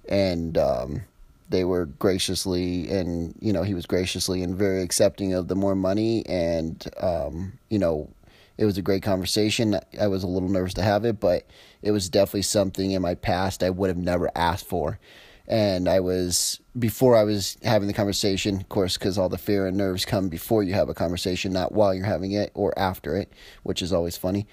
and 0.07 0.57
um, 0.57 1.01
they 1.49 1.63
were 1.63 1.85
graciously 1.85 2.89
and 2.89 3.35
you 3.39 3.53
know 3.53 3.63
he 3.63 3.73
was 3.73 3.85
graciously 3.85 4.41
and 4.41 4.55
very 4.55 4.81
accepting 4.81 5.33
of 5.33 5.47
the 5.47 5.55
more 5.55 5.75
money. 5.75 6.25
And 6.25 6.85
um, 6.99 7.53
you 7.69 7.79
know 7.79 8.09
it 8.57 8.65
was 8.65 8.77
a 8.77 8.81
great 8.81 9.03
conversation. 9.03 9.77
I 9.99 10.07
was 10.07 10.23
a 10.23 10.27
little 10.27 10.49
nervous 10.49 10.73
to 10.75 10.81
have 10.81 11.05
it 11.05 11.19
but 11.19 11.45
it 11.81 11.91
was 11.91 12.09
definitely 12.09 12.41
something 12.43 12.91
in 12.91 13.01
my 13.01 13.15
past 13.15 13.61
i 13.63 13.69
would 13.69 13.89
have 13.89 13.97
never 13.97 14.29
asked 14.35 14.67
for. 14.67 14.99
And 15.47 15.87
i 15.87 15.99
was 15.99 16.59
before 16.77 17.15
i 17.15 17.23
was 17.23 17.57
having 17.63 17.87
the 17.87 17.93
conversation 17.93 18.57
of 18.57 18.69
course 18.69 18.97
because 18.97 19.17
all 19.17 19.29
the 19.29 19.37
fear 19.37 19.67
and 19.67 19.77
nerves 19.77 20.03
come 20.03 20.27
before 20.27 20.63
you 20.63 20.73
have 20.73 20.89
a 20.89 20.93
conversation 20.93 21.53
not 21.53 21.71
while 21.71 21.93
you're 21.93 22.05
having 22.05 22.31
it 22.31 22.51
or 22.55 22.77
after 22.77 23.15
it 23.15 23.31
which 23.63 23.81
is 23.81 23.93
always 23.93 24.17
funny 24.17 24.47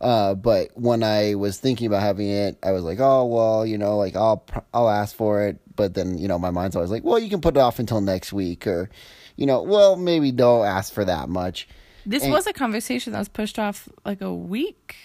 uh, 0.00 0.34
but 0.34 0.68
when 0.74 1.02
I 1.02 1.34
was 1.34 1.58
thinking 1.58 1.86
about 1.86 2.02
having 2.02 2.28
it, 2.28 2.58
I 2.62 2.72
was 2.72 2.84
like, 2.84 2.98
oh 3.00 3.24
well, 3.26 3.64
you 3.66 3.78
know, 3.78 3.96
like 3.96 4.16
I'll 4.16 4.44
I'll 4.74 4.90
ask 4.90 5.14
for 5.16 5.46
it. 5.46 5.58
But 5.74 5.94
then 5.94 6.18
you 6.18 6.28
know, 6.28 6.38
my 6.38 6.50
mind's 6.50 6.76
always 6.76 6.90
like, 6.90 7.04
well, 7.04 7.18
you 7.18 7.28
can 7.30 7.40
put 7.40 7.56
it 7.56 7.60
off 7.60 7.78
until 7.78 8.00
next 8.00 8.32
week, 8.32 8.66
or 8.66 8.90
you 9.36 9.46
know, 9.46 9.62
well, 9.62 9.96
maybe 9.96 10.32
don't 10.32 10.64
ask 10.66 10.92
for 10.92 11.04
that 11.04 11.28
much. 11.28 11.68
This 12.04 12.22
And- 12.22 12.32
was 12.32 12.46
a 12.46 12.52
conversation 12.52 13.12
that 13.12 13.18
was 13.18 13.28
pushed 13.28 13.58
off 13.58 13.88
like 14.04 14.20
a 14.20 14.32
week 14.32 14.96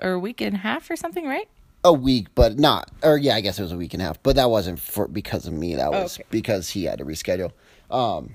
or 0.00 0.12
a 0.12 0.18
week 0.18 0.40
and 0.40 0.54
a 0.54 0.58
half 0.58 0.88
or 0.90 0.96
something, 0.96 1.26
right? 1.26 1.48
A 1.84 1.92
week, 1.92 2.28
but 2.34 2.58
not, 2.58 2.90
or 3.02 3.16
yeah, 3.16 3.34
I 3.36 3.40
guess 3.40 3.58
it 3.58 3.62
was 3.62 3.72
a 3.72 3.76
week 3.76 3.94
and 3.94 4.02
a 4.02 4.06
half, 4.06 4.22
but 4.22 4.36
that 4.36 4.50
wasn't 4.50 4.78
for 4.78 5.06
because 5.08 5.46
of 5.46 5.52
me. 5.52 5.74
That 5.76 5.90
was 5.92 6.16
Okay. 6.18 6.26
because 6.30 6.68
he 6.70 6.84
had 6.84 6.98
to 6.98 7.04
reschedule. 7.04 7.52
Um, 7.90 8.34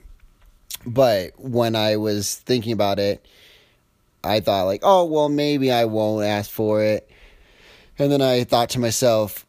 but 0.85 1.31
when 1.37 1.75
I 1.75 1.97
was 1.97 2.35
thinking 2.35 2.71
about 2.73 2.99
it, 2.99 3.25
I 4.23 4.39
thought 4.39 4.65
like, 4.65 4.81
oh 4.83 5.05
well, 5.05 5.29
maybe 5.29 5.71
I 5.71 5.85
won't 5.85 6.25
ask 6.25 6.49
for 6.49 6.83
it, 6.83 7.09
and 7.97 8.11
then 8.11 8.21
I 8.21 8.43
thought 8.43 8.69
to 8.71 8.79
myself, 8.79 9.45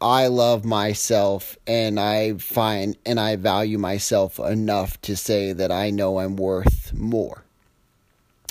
I 0.00 0.28
love 0.28 0.64
myself 0.64 1.56
and 1.66 1.98
I 1.98 2.34
find 2.34 2.96
and 3.04 3.18
I 3.18 3.36
value 3.36 3.78
myself 3.78 4.38
enough 4.38 5.00
to 5.02 5.16
say 5.16 5.52
that 5.52 5.72
I 5.72 5.90
know 5.90 6.18
I'm 6.18 6.36
worth 6.36 6.92
more. 6.94 7.42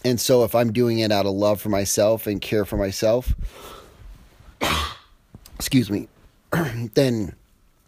And 0.03 0.19
so 0.19 0.43
if 0.43 0.53
I'm 0.55 0.73
doing 0.73 0.99
it 0.99 1.11
out 1.11 1.25
of 1.25 1.33
love 1.33 1.61
for 1.61 1.69
myself 1.69 2.27
and 2.27 2.41
care 2.41 2.65
for 2.65 2.77
myself, 2.77 3.33
excuse 5.55 5.89
me, 5.89 6.07
then 6.93 7.33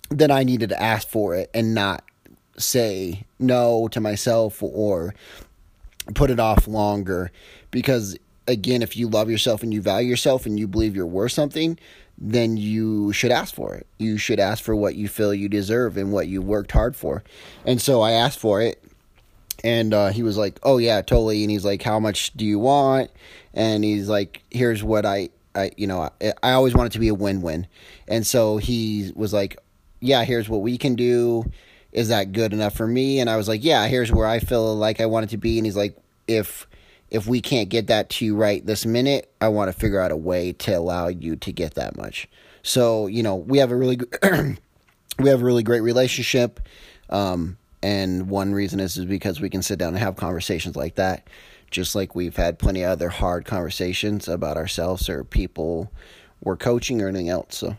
then 0.09 0.31
I 0.31 0.43
needed 0.43 0.69
to 0.69 0.81
ask 0.81 1.07
for 1.07 1.35
it 1.35 1.49
and 1.53 1.75
not 1.75 2.03
say 2.57 3.25
no 3.39 3.87
to 3.89 4.01
myself 4.01 4.63
or 4.63 5.13
put 6.15 6.29
it 6.29 6.39
off 6.39 6.67
longer 6.67 7.31
because 7.71 8.17
again 8.47 8.81
if 8.81 8.97
you 8.97 9.07
love 9.07 9.29
yourself 9.29 9.63
and 9.63 9.73
you 9.73 9.81
value 9.81 10.09
yourself 10.09 10.45
and 10.45 10.59
you 10.59 10.67
believe 10.67 10.95
you're 10.95 11.05
worth 11.05 11.31
something 11.31 11.77
then 12.19 12.57
you 12.57 13.13
should 13.13 13.31
ask 13.31 13.55
for 13.55 13.73
it. 13.75 13.87
You 13.97 14.17
should 14.17 14.39
ask 14.39 14.61
for 14.61 14.75
what 14.75 14.95
you 14.95 15.07
feel 15.07 15.33
you 15.33 15.47
deserve 15.47 15.95
and 15.95 16.11
what 16.11 16.27
you 16.27 16.41
worked 16.41 16.71
hard 16.71 16.95
for. 16.95 17.23
And 17.65 17.81
so 17.81 18.01
i 18.01 18.11
asked 18.11 18.39
for 18.39 18.61
it 18.61 18.83
and 19.63 19.93
uh, 19.93 20.09
he 20.09 20.23
was 20.23 20.37
like 20.37 20.59
oh 20.63 20.77
yeah 20.77 21.01
totally. 21.01 21.43
And 21.43 21.51
he's 21.51 21.65
like 21.65 21.81
how 21.81 21.99
much 21.99 22.33
do 22.33 22.45
you 22.45 22.59
want? 22.59 23.09
And 23.53 23.83
he's 23.83 24.09
like 24.09 24.43
here's 24.51 24.83
what 24.83 25.05
i 25.05 25.29
i 25.55 25.71
you 25.77 25.87
know 25.87 26.01
i, 26.01 26.33
I 26.43 26.51
always 26.51 26.75
want 26.75 26.87
it 26.87 26.93
to 26.93 26.99
be 26.99 27.07
a 27.07 27.15
win-win. 27.15 27.67
And 28.07 28.27
so 28.27 28.57
he 28.57 29.11
was 29.15 29.33
like 29.33 29.57
yeah 30.01 30.25
here's 30.25 30.49
what 30.49 30.61
we 30.61 30.77
can 30.77 30.95
do 30.95 31.49
is 31.91 32.09
that 32.09 32.31
good 32.31 32.53
enough 32.53 32.75
for 32.75 32.87
me? 32.87 33.19
And 33.19 33.29
i 33.29 33.37
was 33.37 33.47
like 33.47 33.63
yeah 33.63 33.87
here's 33.87 34.11
where 34.11 34.27
i 34.27 34.39
feel 34.39 34.75
like 34.75 35.01
i 35.01 35.05
want 35.05 35.25
it 35.25 35.29
to 35.29 35.37
be. 35.37 35.57
And 35.57 35.65
he's 35.65 35.77
like 35.77 35.97
if 36.27 36.67
if 37.09 37.25
we 37.27 37.41
can't 37.41 37.69
get 37.69 37.87
that 37.87 38.09
to 38.11 38.25
you 38.25 38.35
right 38.35 38.63
this 38.63 38.85
minute 38.85 39.31
i 39.41 39.47
want 39.47 39.71
to 39.71 39.79
figure 39.79 39.99
out 39.99 40.11
a 40.11 40.17
way 40.17 40.53
to 40.53 40.73
allow 40.73 41.07
you 41.07 41.35
to 41.37 41.51
get 41.51 41.75
that 41.75 41.95
much. 41.97 42.27
So 42.63 43.07
you 43.07 43.23
know 43.23 43.35
we 43.35 43.57
have 43.59 43.71
a 43.71 43.75
really 43.75 43.99
we 45.19 45.29
have 45.29 45.41
a 45.41 45.45
really 45.45 45.63
great 45.63 45.81
relationship. 45.81 46.59
Um, 47.09 47.57
and 47.81 48.29
one 48.29 48.53
reason 48.53 48.79
is, 48.79 48.97
is 48.97 49.05
because 49.05 49.39
we 49.39 49.49
can 49.49 49.61
sit 49.61 49.79
down 49.79 49.89
and 49.89 49.97
have 49.99 50.15
conversations 50.15 50.75
like 50.75 50.95
that. 50.95 51.27
Just 51.71 51.95
like 51.95 52.15
we've 52.15 52.35
had 52.35 52.59
plenty 52.59 52.81
of 52.81 52.91
other 52.91 53.09
hard 53.09 53.45
conversations 53.45 54.27
about 54.27 54.57
ourselves 54.57 55.07
or 55.07 55.23
people 55.23 55.91
we're 56.41 56.57
coaching 56.57 57.01
or 57.01 57.07
anything 57.07 57.29
else 57.29 57.57
so. 57.57 57.77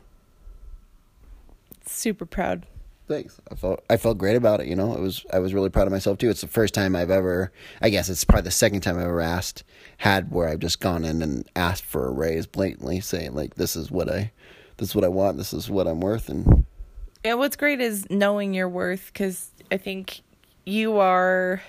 Super 1.87 2.25
proud 2.25 2.67
thanks. 3.11 3.41
I 3.51 3.57
felt 3.57 3.85
I 3.91 3.97
felt 3.97 4.19
great 4.19 4.37
about 4.37 4.61
it. 4.61 4.69
You 4.69 4.77
know, 4.77 4.95
it 4.95 5.01
was 5.01 5.27
I 5.33 5.41
was 5.41 5.53
really 5.53 5.69
proud 5.69 5.87
of 5.87 5.93
myself 5.93 6.17
too. 6.19 6.31
It's 6.31 6.41
the 6.41 6.47
first 6.47 6.73
time 6.73 6.95
I've 6.95 7.11
ever, 7.11 7.53
I 7.83 7.91
guess 7.91 8.09
it's 8.09 8.25
probably 8.25 8.45
the 8.45 8.53
second 8.53 8.81
time 8.81 8.97
I've 8.97 9.05
ever 9.05 9.21
asked, 9.21 9.65
had 9.99 10.31
where 10.31 10.49
I've 10.49 10.61
just 10.61 10.81
gone 10.81 11.05
in 11.05 11.21
and 11.21 11.45
asked 11.57 11.85
for 11.85 12.07
a 12.07 12.13
raise 12.13 12.47
blatantly, 12.47 13.01
saying 13.01 13.35
like, 13.35 13.57
this 13.57 13.75
is 13.75 13.91
what 13.91 14.09
I, 14.09 14.31
this 14.77 14.91
is 14.91 14.95
what 14.95 15.05
I 15.05 15.09
want, 15.09 15.37
this 15.37 15.53
is 15.53 15.69
what 15.69 15.87
I'm 15.87 16.01
worth, 16.01 16.29
and. 16.29 16.65
Yeah, 17.23 17.35
what's 17.35 17.57
great 17.57 17.83
is 17.83 18.09
knowing 18.09 18.55
your 18.55 18.69
worth 18.69 19.11
because 19.13 19.51
I 19.71 19.77
think 19.77 20.23
you 20.65 20.97
are. 20.97 21.61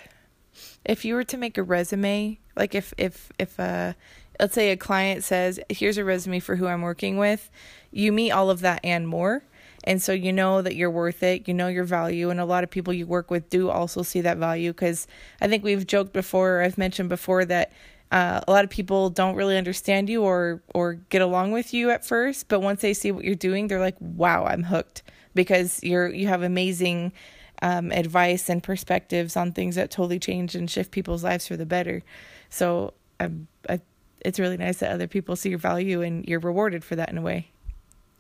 If 0.86 1.04
you 1.04 1.16
were 1.16 1.26
to 1.26 1.38
make 1.38 1.58
a 1.58 1.64
resume, 1.64 2.40
like 2.56 2.74
if 2.74 2.94
if 2.98 3.32
if 3.38 3.60
uh, 3.60 3.94
let's 4.40 4.54
say 4.54 4.72
a 4.72 4.78
client 4.78 5.26
says, 5.26 5.60
"Here's 5.70 5.98
a 5.98 6.06
resume 6.06 6.40
for 6.40 6.56
who 6.56 6.68
I'm 6.68 6.82
working 6.82 7.18
with," 7.18 7.50
you 7.92 8.14
meet 8.14 8.32
all 8.32 8.50
of 8.50 8.62
that 8.62 8.80
and 8.86 9.10
more 9.10 9.44
and 9.84 10.02
so 10.02 10.14
you 10.14 10.32
know 10.32 10.62
that 10.62 10.76
you're 10.76 10.92
worth 10.92 11.24
it. 11.24 11.48
You 11.48 11.54
know 11.54 11.68
your 11.68 11.84
value. 11.84 12.30
And 12.30 12.40
a 12.40 12.46
lot 12.46 12.64
of 12.64 12.70
people 12.70 12.94
you 12.94 13.08
work 13.08 13.32
with 13.32 13.50
do 13.50 13.70
also 13.70 14.04
see 14.04 14.22
that 14.22 14.38
value 14.38 14.72
because 14.72 15.08
i 15.42 15.48
think 15.48 15.64
we've 15.64 15.86
joked 15.88 16.14
before 16.14 16.62
i've 16.62 16.78
mentioned 16.78 17.10
before 17.10 17.46
that 17.46 17.72
uh, 18.12 18.42
a 18.46 18.52
lot 18.52 18.66
of 18.66 18.70
people 18.70 19.10
don't 19.10 19.36
really 19.36 19.58
understand 19.58 20.10
you 20.10 20.22
or 20.22 20.62
or 20.74 20.96
get 21.10 21.22
along 21.22 21.52
with 21.52 21.74
you 21.74 21.90
at 21.90 22.06
first 22.06 22.48
but 22.48 22.60
once 22.62 22.82
they 22.82 22.94
see 22.94 23.12
what 23.12 23.24
you're 23.24 23.36
doing 23.36 23.68
they're 23.68 23.80
like 23.80 23.96
wow 24.00 24.46
i'm 24.46 24.64
hooked. 24.64 25.04
Because 25.34 25.82
you're 25.82 26.10
you 26.10 26.28
have 26.28 26.44
amazing 26.44 27.14
um, 27.62 27.92
advice 27.92 28.50
and 28.50 28.62
perspectives 28.62 29.38
on 29.38 29.54
things 29.54 29.76
that 29.76 29.90
totally 29.90 30.20
change 30.20 30.56
and 30.56 30.70
shift 30.70 30.92
people's 30.92 31.24
lives 31.24 31.48
for 31.48 31.56
the 31.56 31.66
better. 31.66 32.04
So 32.50 32.96
um, 33.22 33.48
I, 33.70 33.80
it's 34.26 34.40
really 34.40 34.58
nice 34.58 34.80
that 34.80 34.92
other 34.92 35.08
people 35.08 35.38
see 35.38 35.50
your 35.50 35.60
value 35.60 36.02
and 36.02 36.26
you're 36.26 36.42
rewarded 36.42 36.84
for 36.84 36.98
that 36.98 37.10
in 37.10 37.18
a 37.18 37.22
way 37.22 37.51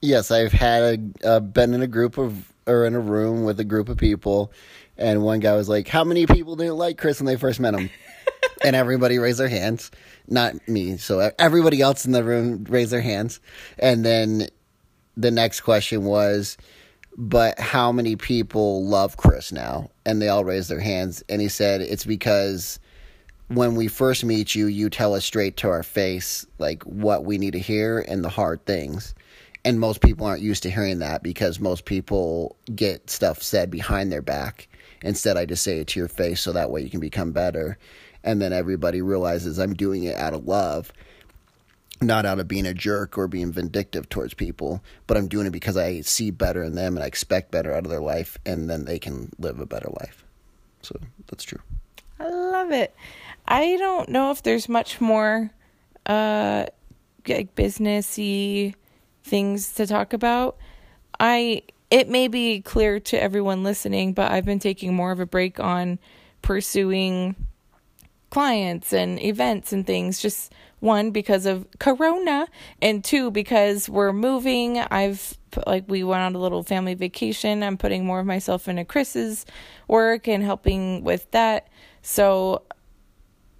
Yes, 0.01 0.31
I've 0.31 0.51
had 0.51 1.13
a, 1.23 1.27
uh, 1.27 1.39
been 1.39 1.75
in 1.75 1.83
a 1.83 1.87
group 1.87 2.17
of 2.17 2.51
or 2.65 2.85
in 2.85 2.95
a 2.95 2.99
room 2.99 3.43
with 3.43 3.59
a 3.59 3.63
group 3.63 3.87
of 3.87 3.97
people, 3.97 4.51
and 4.97 5.21
one 5.21 5.39
guy 5.41 5.55
was 5.55 5.69
like, 5.69 5.87
"How 5.87 6.03
many 6.03 6.25
people 6.25 6.55
didn't 6.55 6.77
like 6.77 6.97
Chris 6.97 7.19
when 7.19 7.27
they 7.27 7.35
first 7.35 7.59
met 7.59 7.75
him?" 7.75 7.91
and 8.63 8.75
everybody 8.75 9.19
raised 9.19 9.39
their 9.39 9.47
hands. 9.47 9.91
Not 10.27 10.67
me, 10.67 10.97
so 10.97 11.31
everybody 11.37 11.81
else 11.81 12.03
in 12.03 12.13
the 12.13 12.23
room 12.23 12.65
raised 12.67 12.91
their 12.91 13.01
hands. 13.01 13.39
And 13.77 14.03
then 14.03 14.47
the 15.15 15.29
next 15.29 15.61
question 15.61 16.03
was, 16.03 16.57
"But 17.15 17.59
how 17.59 17.91
many 17.91 18.15
people 18.15 18.83
love 18.83 19.17
Chris 19.17 19.51
now?" 19.51 19.91
And 20.03 20.19
they 20.19 20.29
all 20.29 20.43
raised 20.43 20.69
their 20.69 20.79
hands, 20.79 21.23
and 21.29 21.41
he 21.41 21.47
said, 21.47 21.81
"It's 21.81 22.05
because." 22.05 22.79
when 23.47 23.75
we 23.75 23.89
first 23.89 24.23
meet 24.23 24.55
you, 24.55 24.67
you 24.67 24.89
tell 24.89 25.13
us 25.13 25.25
straight 25.25 25.57
to 25.57 25.67
our 25.67 25.83
face 25.83 26.47
like 26.57 26.83
what 26.83 27.25
we 27.25 27.37
need 27.37 27.51
to 27.51 27.59
hear 27.59 27.99
and 27.99 28.23
the 28.23 28.29
hard 28.29 28.65
things 28.65 29.13
and 29.63 29.79
most 29.79 30.01
people 30.01 30.25
aren't 30.25 30.41
used 30.41 30.63
to 30.63 30.71
hearing 30.71 30.99
that 30.99 31.23
because 31.23 31.59
most 31.59 31.85
people 31.85 32.55
get 32.75 33.09
stuff 33.09 33.41
said 33.41 33.69
behind 33.69 34.11
their 34.11 34.21
back 34.21 34.67
instead 35.03 35.37
i 35.37 35.45
just 35.45 35.63
say 35.63 35.79
it 35.79 35.87
to 35.87 35.99
your 35.99 36.07
face 36.07 36.41
so 36.41 36.51
that 36.51 36.69
way 36.71 36.81
you 36.81 36.89
can 36.89 36.99
become 36.99 37.31
better. 37.31 37.77
And 38.23 38.39
then 38.39 38.53
everybody 38.53 39.01
realizes 39.01 39.57
i'm 39.57 39.73
doing 39.73 40.03
it 40.03 40.15
out 40.15 40.33
of 40.33 40.47
love 40.47 40.93
not 42.03 42.25
out 42.25 42.39
of 42.39 42.47
being 42.47 42.65
a 42.65 42.73
jerk 42.73 43.17
or 43.17 43.27
being 43.27 43.51
vindictive 43.51 44.09
towards 44.09 44.35
people 44.35 44.83
but 45.07 45.17
i'm 45.17 45.27
doing 45.27 45.47
it 45.47 45.51
because 45.51 45.75
i 45.75 46.01
see 46.01 46.29
better 46.29 46.63
in 46.63 46.75
them 46.75 46.95
and 46.95 47.03
i 47.03 47.07
expect 47.07 47.51
better 47.51 47.73
out 47.73 47.83
of 47.83 47.89
their 47.89 48.01
life 48.01 48.37
and 48.45 48.69
then 48.69 48.85
they 48.85 48.99
can 48.99 49.31
live 49.39 49.59
a 49.59 49.65
better 49.65 49.89
life. 49.99 50.23
So 50.81 50.99
that's 51.27 51.43
true. 51.43 51.59
I 52.19 52.27
love 52.29 52.71
it. 52.71 52.95
I 53.47 53.75
don't 53.77 54.09
know 54.09 54.31
if 54.31 54.43
there's 54.43 54.69
much 54.69 55.01
more 55.01 55.51
uh 56.05 56.65
like 57.27 57.55
businessy 57.55 58.73
things 59.31 59.71
to 59.75 59.87
talk 59.87 60.11
about. 60.11 60.57
I 61.19 61.63
it 61.89 62.09
may 62.09 62.27
be 62.27 62.61
clear 62.61 62.99
to 62.99 63.21
everyone 63.21 63.63
listening, 63.63 64.13
but 64.13 64.31
I've 64.31 64.45
been 64.45 64.59
taking 64.59 64.93
more 64.93 65.11
of 65.11 65.19
a 65.19 65.25
break 65.25 65.59
on 65.59 65.99
pursuing 66.41 67.35
clients 68.29 68.93
and 68.93 69.21
events 69.21 69.71
and 69.71 69.87
things. 69.87 70.21
Just 70.21 70.53
one 70.81 71.11
because 71.11 71.45
of 71.45 71.65
corona 71.79 72.47
and 72.81 73.03
two 73.03 73.31
because 73.31 73.87
we're 73.87 74.13
moving. 74.13 74.79
I've 74.79 75.37
like 75.65 75.85
we 75.87 76.03
went 76.03 76.23
on 76.23 76.35
a 76.35 76.39
little 76.39 76.63
family 76.63 76.93
vacation. 76.93 77.63
I'm 77.63 77.77
putting 77.77 78.05
more 78.05 78.19
of 78.19 78.25
myself 78.25 78.67
into 78.67 78.83
chris's 78.83 79.45
work 79.87 80.27
and 80.27 80.43
helping 80.43 81.05
with 81.05 81.31
that. 81.31 81.69
So 82.01 82.63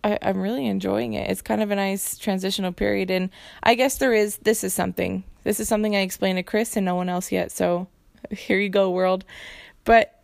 I, 0.04 0.18
i'm 0.22 0.40
really 0.40 0.66
enjoying 0.66 1.14
it 1.14 1.30
it's 1.30 1.42
kind 1.42 1.62
of 1.62 1.72
a 1.72 1.76
nice 1.76 2.18
transitional 2.18 2.72
period 2.72 3.12
and 3.12 3.30
i 3.64 3.76
guess 3.76 3.98
there 3.98 4.14
is 4.14 4.38
this 4.38 4.64
is 4.64 4.74
something 4.74 5.24
this 5.44 5.60
is 5.60 5.68
something 5.68 5.96
I 5.96 6.02
explained 6.02 6.38
to 6.38 6.44
Chris 6.44 6.76
and 6.76 6.86
no 6.86 6.96
one 6.96 7.10
else 7.10 7.32
yet, 7.32 7.52
so 7.52 7.88
here 8.30 8.60
you 8.60 8.70
go, 8.70 8.90
world. 8.90 9.26
But 9.84 10.20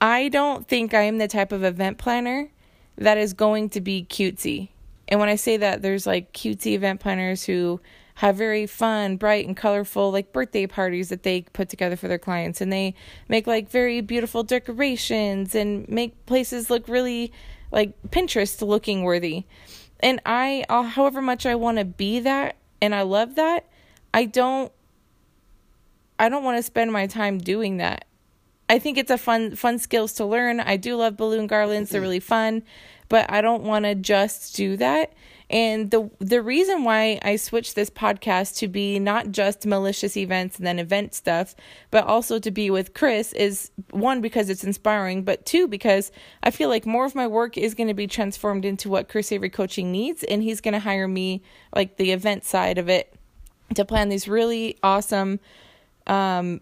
I 0.00 0.28
don't 0.28 0.66
think 0.66 0.94
I 0.94 1.02
am 1.02 1.18
the 1.18 1.28
type 1.28 1.52
of 1.52 1.64
event 1.64 1.98
planner 1.98 2.50
that 2.96 3.18
is 3.18 3.32
going 3.32 3.70
to 3.70 3.80
be 3.80 4.06
cutesy. 4.08 4.68
And 5.08 5.20
when 5.20 5.28
I 5.28 5.36
say 5.36 5.56
that, 5.58 5.82
there's 5.82 6.06
like 6.06 6.32
cutesy 6.32 6.72
event 6.72 7.00
planners 7.00 7.44
who 7.44 7.80
have 8.16 8.36
very 8.36 8.66
fun, 8.66 9.16
bright, 9.18 9.46
and 9.46 9.54
colorful 9.54 10.10
like 10.10 10.32
birthday 10.32 10.66
parties 10.66 11.10
that 11.10 11.22
they 11.22 11.42
put 11.42 11.68
together 11.68 11.96
for 11.96 12.08
their 12.08 12.18
clients, 12.18 12.62
and 12.62 12.72
they 12.72 12.94
make 13.28 13.46
like 13.46 13.70
very 13.70 14.00
beautiful 14.00 14.42
decorations 14.42 15.54
and 15.54 15.86
make 15.88 16.24
places 16.24 16.70
look 16.70 16.88
really 16.88 17.30
like 17.70 17.94
Pinterest 18.10 18.66
looking 18.66 19.02
worthy. 19.02 19.44
And 20.00 20.20
I, 20.26 20.64
uh, 20.68 20.82
however 20.82 21.22
much 21.22 21.46
I 21.46 21.54
want 21.54 21.78
to 21.78 21.84
be 21.84 22.20
that, 22.20 22.56
and 22.80 22.94
I 22.94 23.02
love 23.02 23.34
that, 23.36 23.66
I 24.12 24.24
don't 24.24 24.72
I 26.18 26.28
don't 26.28 26.44
want 26.44 26.56
to 26.58 26.62
spend 26.62 26.92
my 26.92 27.06
time 27.06 27.38
doing 27.38 27.76
that. 27.76 28.06
I 28.68 28.78
think 28.78 28.98
it's 28.98 29.10
a 29.10 29.18
fun 29.18 29.54
fun 29.54 29.78
skills 29.78 30.14
to 30.14 30.24
learn. 30.24 30.60
I 30.60 30.76
do 30.76 30.96
love 30.96 31.16
balloon 31.16 31.46
garlands. 31.46 31.90
They're 31.90 32.00
really 32.00 32.20
fun, 32.20 32.62
but 33.08 33.30
I 33.30 33.40
don't 33.40 33.62
want 33.62 33.84
to 33.84 33.94
just 33.94 34.56
do 34.56 34.76
that. 34.78 35.12
And 35.48 35.90
the 35.92 36.10
the 36.18 36.42
reason 36.42 36.82
why 36.82 37.20
I 37.22 37.36
switched 37.36 37.76
this 37.76 37.88
podcast 37.88 38.56
to 38.58 38.68
be 38.68 38.98
not 38.98 39.30
just 39.30 39.64
malicious 39.64 40.16
events 40.16 40.58
and 40.58 40.66
then 40.66 40.78
event 40.78 41.14
stuff, 41.14 41.54
but 41.90 42.04
also 42.04 42.38
to 42.40 42.50
be 42.50 42.68
with 42.68 42.94
Chris 42.94 43.32
is 43.32 43.70
one 43.90 44.20
because 44.20 44.50
it's 44.50 44.64
inspiring, 44.64 45.22
but 45.22 45.46
two 45.46 45.68
because 45.68 46.10
I 46.42 46.50
feel 46.50 46.68
like 46.68 46.84
more 46.84 47.04
of 47.04 47.14
my 47.14 47.28
work 47.28 47.56
is 47.56 47.74
going 47.74 47.88
to 47.88 47.94
be 47.94 48.08
transformed 48.08 48.64
into 48.64 48.88
what 48.88 49.08
Chris 49.08 49.30
Avery 49.30 49.50
coaching 49.50 49.92
needs 49.92 50.24
and 50.24 50.42
he's 50.42 50.60
going 50.60 50.74
to 50.74 50.80
hire 50.80 51.08
me 51.08 51.42
like 51.74 51.96
the 51.96 52.10
event 52.10 52.44
side 52.44 52.78
of 52.78 52.88
it 52.88 53.14
to 53.74 53.84
plan 53.84 54.08
these 54.08 54.26
really 54.26 54.76
awesome 54.82 55.38
um, 56.06 56.60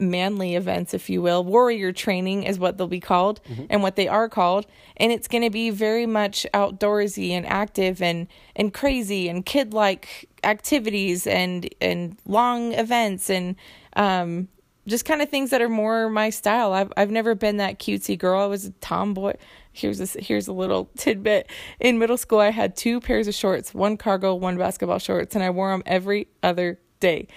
manly 0.00 0.54
events, 0.54 0.94
if 0.94 1.08
you 1.10 1.22
will. 1.22 1.44
Warrior 1.44 1.92
training 1.92 2.44
is 2.44 2.58
what 2.58 2.78
they'll 2.78 2.86
be 2.86 3.00
called 3.00 3.40
mm-hmm. 3.48 3.64
and 3.70 3.82
what 3.82 3.96
they 3.96 4.08
are 4.08 4.28
called. 4.28 4.66
And 4.96 5.12
it's 5.12 5.28
going 5.28 5.44
to 5.44 5.50
be 5.50 5.70
very 5.70 6.06
much 6.06 6.46
outdoorsy 6.54 7.30
and 7.30 7.46
active 7.46 8.02
and, 8.02 8.28
and 8.56 8.72
crazy 8.72 9.28
and 9.28 9.44
kid 9.44 9.72
like 9.72 10.28
activities 10.44 11.26
and, 11.26 11.68
and 11.80 12.16
long 12.26 12.72
events 12.72 13.30
and 13.30 13.56
um, 13.94 14.48
just 14.86 15.04
kind 15.04 15.22
of 15.22 15.28
things 15.28 15.50
that 15.50 15.60
are 15.60 15.68
more 15.68 16.08
my 16.08 16.30
style. 16.30 16.72
I've, 16.72 16.92
I've 16.96 17.10
never 17.10 17.34
been 17.34 17.58
that 17.58 17.78
cutesy 17.78 18.18
girl. 18.18 18.42
I 18.42 18.46
was 18.46 18.64
a 18.64 18.70
tomboy 18.72 19.34
here's 19.78 20.00
a 20.00 20.20
here's 20.20 20.48
a 20.48 20.52
little 20.52 20.90
tidbit. 20.96 21.50
In 21.80 21.98
middle 21.98 22.16
school, 22.16 22.40
I 22.40 22.50
had 22.50 22.76
two 22.76 23.00
pairs 23.00 23.28
of 23.28 23.34
shorts, 23.34 23.72
one 23.72 23.96
cargo, 23.96 24.34
one 24.34 24.58
basketball 24.58 24.98
shorts, 24.98 25.34
and 25.34 25.44
I 25.44 25.50
wore 25.50 25.70
them 25.70 25.82
every 25.86 26.28
other 26.42 26.78
day. 27.00 27.28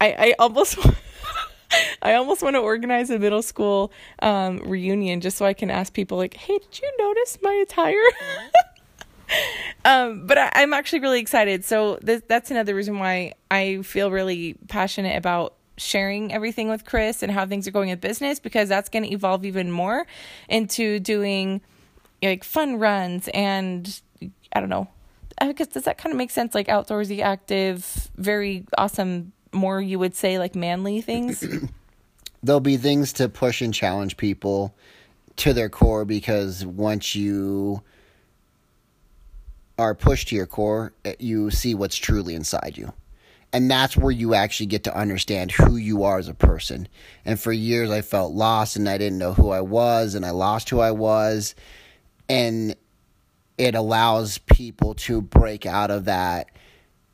I 0.00 0.12
I 0.12 0.34
almost. 0.38 0.78
I 2.02 2.14
almost 2.14 2.42
want 2.42 2.56
to 2.56 2.60
organize 2.60 3.10
a 3.10 3.18
middle 3.18 3.42
school 3.42 3.92
um, 4.20 4.58
reunion 4.58 5.20
just 5.20 5.36
so 5.36 5.44
I 5.44 5.54
can 5.54 5.70
ask 5.70 5.92
people 5.92 6.18
like, 6.18 6.34
"Hey, 6.34 6.58
did 6.58 6.80
you 6.80 6.92
notice 6.98 7.38
my 7.42 7.52
attire?" 7.52 7.96
um, 9.84 10.26
but 10.26 10.38
I, 10.38 10.62
am 10.62 10.72
actually 10.72 11.00
really 11.00 11.20
excited. 11.20 11.64
So 11.64 11.96
th- 11.96 12.22
that's 12.28 12.50
another 12.50 12.74
reason 12.74 12.98
why 12.98 13.34
I 13.50 13.82
feel 13.82 14.10
really 14.10 14.54
passionate 14.68 15.16
about 15.16 15.54
sharing 15.76 16.32
everything 16.32 16.68
with 16.68 16.84
Chris 16.84 17.22
and 17.22 17.32
how 17.32 17.46
things 17.46 17.66
are 17.66 17.70
going 17.70 17.88
in 17.88 17.98
business 17.98 18.38
because 18.38 18.68
that's 18.68 18.88
going 18.88 19.02
to 19.02 19.10
evolve 19.10 19.46
even 19.46 19.70
more 19.70 20.06
into 20.48 21.00
doing 21.00 21.60
like 22.22 22.44
fun 22.44 22.78
runs 22.78 23.28
and 23.28 24.00
I 24.52 24.60
don't 24.60 24.68
know. 24.68 24.88
I 25.38 25.52
guess 25.52 25.68
does 25.68 25.84
that 25.84 25.96
kind 25.96 26.12
of 26.12 26.18
make 26.18 26.30
sense? 26.30 26.54
Like 26.54 26.66
outdoorsy, 26.66 27.20
active, 27.20 28.10
very 28.16 28.66
awesome. 28.76 29.32
More 29.52 29.80
you 29.80 29.98
would 29.98 30.14
say 30.14 30.38
like 30.38 30.54
manly 30.54 31.00
things. 31.00 31.44
There'll 32.42 32.60
be 32.60 32.76
things 32.76 33.12
to 33.14 33.28
push 33.28 33.60
and 33.60 33.74
challenge 33.74 34.16
people 34.16 34.74
to 35.36 35.52
their 35.52 35.68
core 35.68 36.04
because 36.04 36.64
once 36.64 37.14
you 37.14 37.82
are 39.78 39.94
pushed 39.94 40.28
to 40.28 40.36
your 40.36 40.46
core, 40.46 40.92
eh, 41.04 41.14
you 41.18 41.50
see 41.50 41.74
what's 41.74 41.96
truly 41.96 42.34
inside 42.34 42.76
you 42.76 42.92
and 43.52 43.70
that's 43.70 43.96
where 43.96 44.12
you 44.12 44.34
actually 44.34 44.66
get 44.66 44.84
to 44.84 44.96
understand 44.96 45.50
who 45.50 45.76
you 45.76 46.04
are 46.04 46.18
as 46.18 46.28
a 46.28 46.34
person. 46.34 46.88
And 47.24 47.38
for 47.38 47.52
years, 47.52 47.90
I 47.90 48.00
felt 48.00 48.32
lost 48.32 48.76
and 48.76 48.88
I 48.88 48.96
didn't 48.96 49.18
know 49.18 49.32
who 49.32 49.50
I 49.50 49.60
was, 49.60 50.14
and 50.14 50.24
I 50.24 50.30
lost 50.30 50.70
who 50.70 50.80
I 50.80 50.92
was. 50.92 51.54
And 52.28 52.76
it 53.58 53.74
allows 53.74 54.38
people 54.38 54.94
to 54.94 55.20
break 55.20 55.66
out 55.66 55.90
of 55.90 56.04
that 56.04 56.50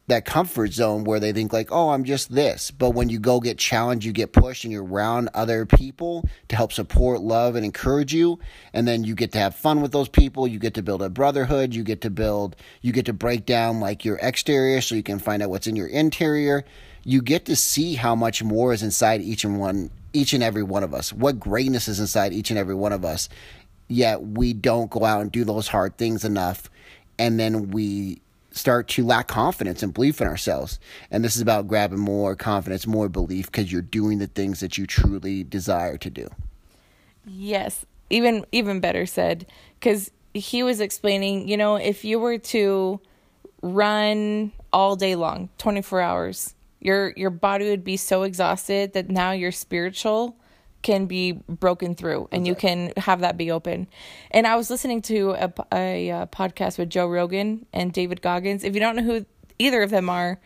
that 0.09 0.25
comfort 0.25 0.73
zone 0.73 1.05
where 1.05 1.21
they 1.21 1.33
think 1.33 1.53
like, 1.53 1.69
"Oh, 1.71 1.90
I'm 1.90 2.05
just 2.05 2.33
this." 2.33 2.71
But 2.71 2.90
when 2.90 3.09
you 3.09 3.19
go 3.19 3.40
get 3.40 3.59
challenged, 3.59 4.07
you 4.07 4.12
get 4.12 4.33
pushed 4.33 4.64
and 4.64 4.73
you're 4.73 4.85
around 4.85 5.31
other 5.35 5.66
people 5.66 6.25
to 6.49 6.57
help 6.57 6.73
support, 6.73 7.21
love 7.21 7.57
and 7.57 7.64
encourage 7.64 8.14
you, 8.14 8.38
and 8.73 8.87
then 8.87 9.05
you 9.05 9.14
get 9.14 9.33
to 9.33 9.38
have 9.38 9.55
fun 9.55 9.81
with 9.83 9.92
those 9.92 10.09
people, 10.09 10.47
you 10.47 10.59
get 10.59 10.75
to 10.75 10.83
build 10.83 11.03
a 11.03 11.09
brotherhood, 11.11 11.75
you 11.75 11.83
get 11.83 12.01
to 12.03 12.11
build 12.11 12.57
you 12.83 12.92
get 12.92 13.07
to 13.07 13.12
break 13.12 13.47
down 13.47 13.81
like 13.81 14.05
your 14.05 14.16
exterior 14.23 14.81
so 14.81 14.95
you 14.95 15.03
can 15.03 15.19
find 15.19 15.42
out 15.42 15.51
what's 15.51 15.66
in 15.66 15.77
your 15.77 15.88
interior. 15.88 16.64
You 17.05 17.23
get 17.23 17.45
to 17.47 17.57
see 17.57 17.95
how 17.95 18.14
much 18.14 18.42
more 18.42 18.73
is 18.73 18.83
inside 18.83 19.21
each 19.23 19.45
and 19.45 19.59
one 19.59 19.90
each 20.12 20.33
and 20.33 20.42
every 20.42 20.62
one 20.62 20.83
of 20.83 20.95
us. 20.95 21.12
What 21.12 21.38
greatness 21.38 21.88
is 21.88 22.01
inside 22.01 22.33
each 22.33 22.51
and 22.51 22.59
every 22.59 22.75
one 22.75 22.92
of 22.92 23.05
us. 23.05 23.29
Yet 23.88 24.23
we 24.23 24.53
don't 24.53 24.90
go 24.90 25.05
out 25.05 25.21
and 25.21 25.31
do 25.31 25.45
those 25.45 25.69
hard 25.69 25.97
things 25.97 26.25
enough 26.25 26.71
and 27.19 27.38
then 27.38 27.71
we 27.71 28.21
start 28.57 28.88
to 28.88 29.05
lack 29.05 29.29
confidence 29.29 29.83
and 29.83 29.92
belief 29.92 30.21
in 30.21 30.27
ourselves. 30.27 30.81
And 31.11 31.23
this 31.23 31.37
is 31.37 31.42
about 31.42 31.69
grabbing 31.69 31.99
more 31.99 32.35
confidence, 32.35 32.87
more 32.87 33.09
belief 33.09 33.47
because 33.47 33.71
you're 33.71 33.83
doing 33.83 34.19
the 34.19 34.27
things 34.27 34.61
that 34.61 34.79
you 34.79 34.87
truly 34.87 35.45
desire 35.45 35.99
to 35.99 36.11
do. 36.11 36.29
Yes, 37.27 37.85
even 38.09 38.47
even 38.53 38.81
better 38.81 39.05
said 39.05 39.47
cuz 39.81 40.11
he 40.33 40.62
was 40.62 40.81
explaining, 40.81 41.49
you 41.49 41.57
know, 41.57 41.77
if 41.77 42.05
you 42.05 42.19
were 42.19 42.38
to 42.38 43.01
run 43.62 44.53
all 44.73 44.97
day 44.97 45.16
long, 45.16 45.49
24 45.59 46.01
hours, 46.01 46.55
your 46.81 47.12
your 47.16 47.31
body 47.31 47.69
would 47.69 47.85
be 47.85 47.97
so 47.97 48.23
exhausted 48.23 48.92
that 48.95 49.11
now 49.11 49.33
your 49.33 49.53
spiritual 49.53 50.37
can 50.87 51.07
be 51.07 51.33
broken 51.33 51.96
through 51.96 52.29
and 52.31 52.46
you 52.46 52.55
can 52.55 52.92
have 52.96 53.18
that 53.18 53.37
be 53.37 53.51
open. 53.51 53.88
And 54.31 54.46
I 54.46 54.55
was 54.55 54.70
listening 54.70 55.03
to 55.03 55.33
a, 55.33 55.53
a, 55.72 56.09
a, 56.11 56.27
podcast 56.29 56.79
with 56.79 56.90
Joe 56.90 57.09
Rogan 57.09 57.66
and 57.72 57.92
David 57.92 58.22
Goggins. 58.22 58.62
If 58.62 58.72
you 58.72 58.79
don't 58.79 58.94
know 58.94 59.03
who 59.03 59.27
either 59.59 59.83
of 59.83 59.90
them 59.90 60.09
are, 60.09 60.38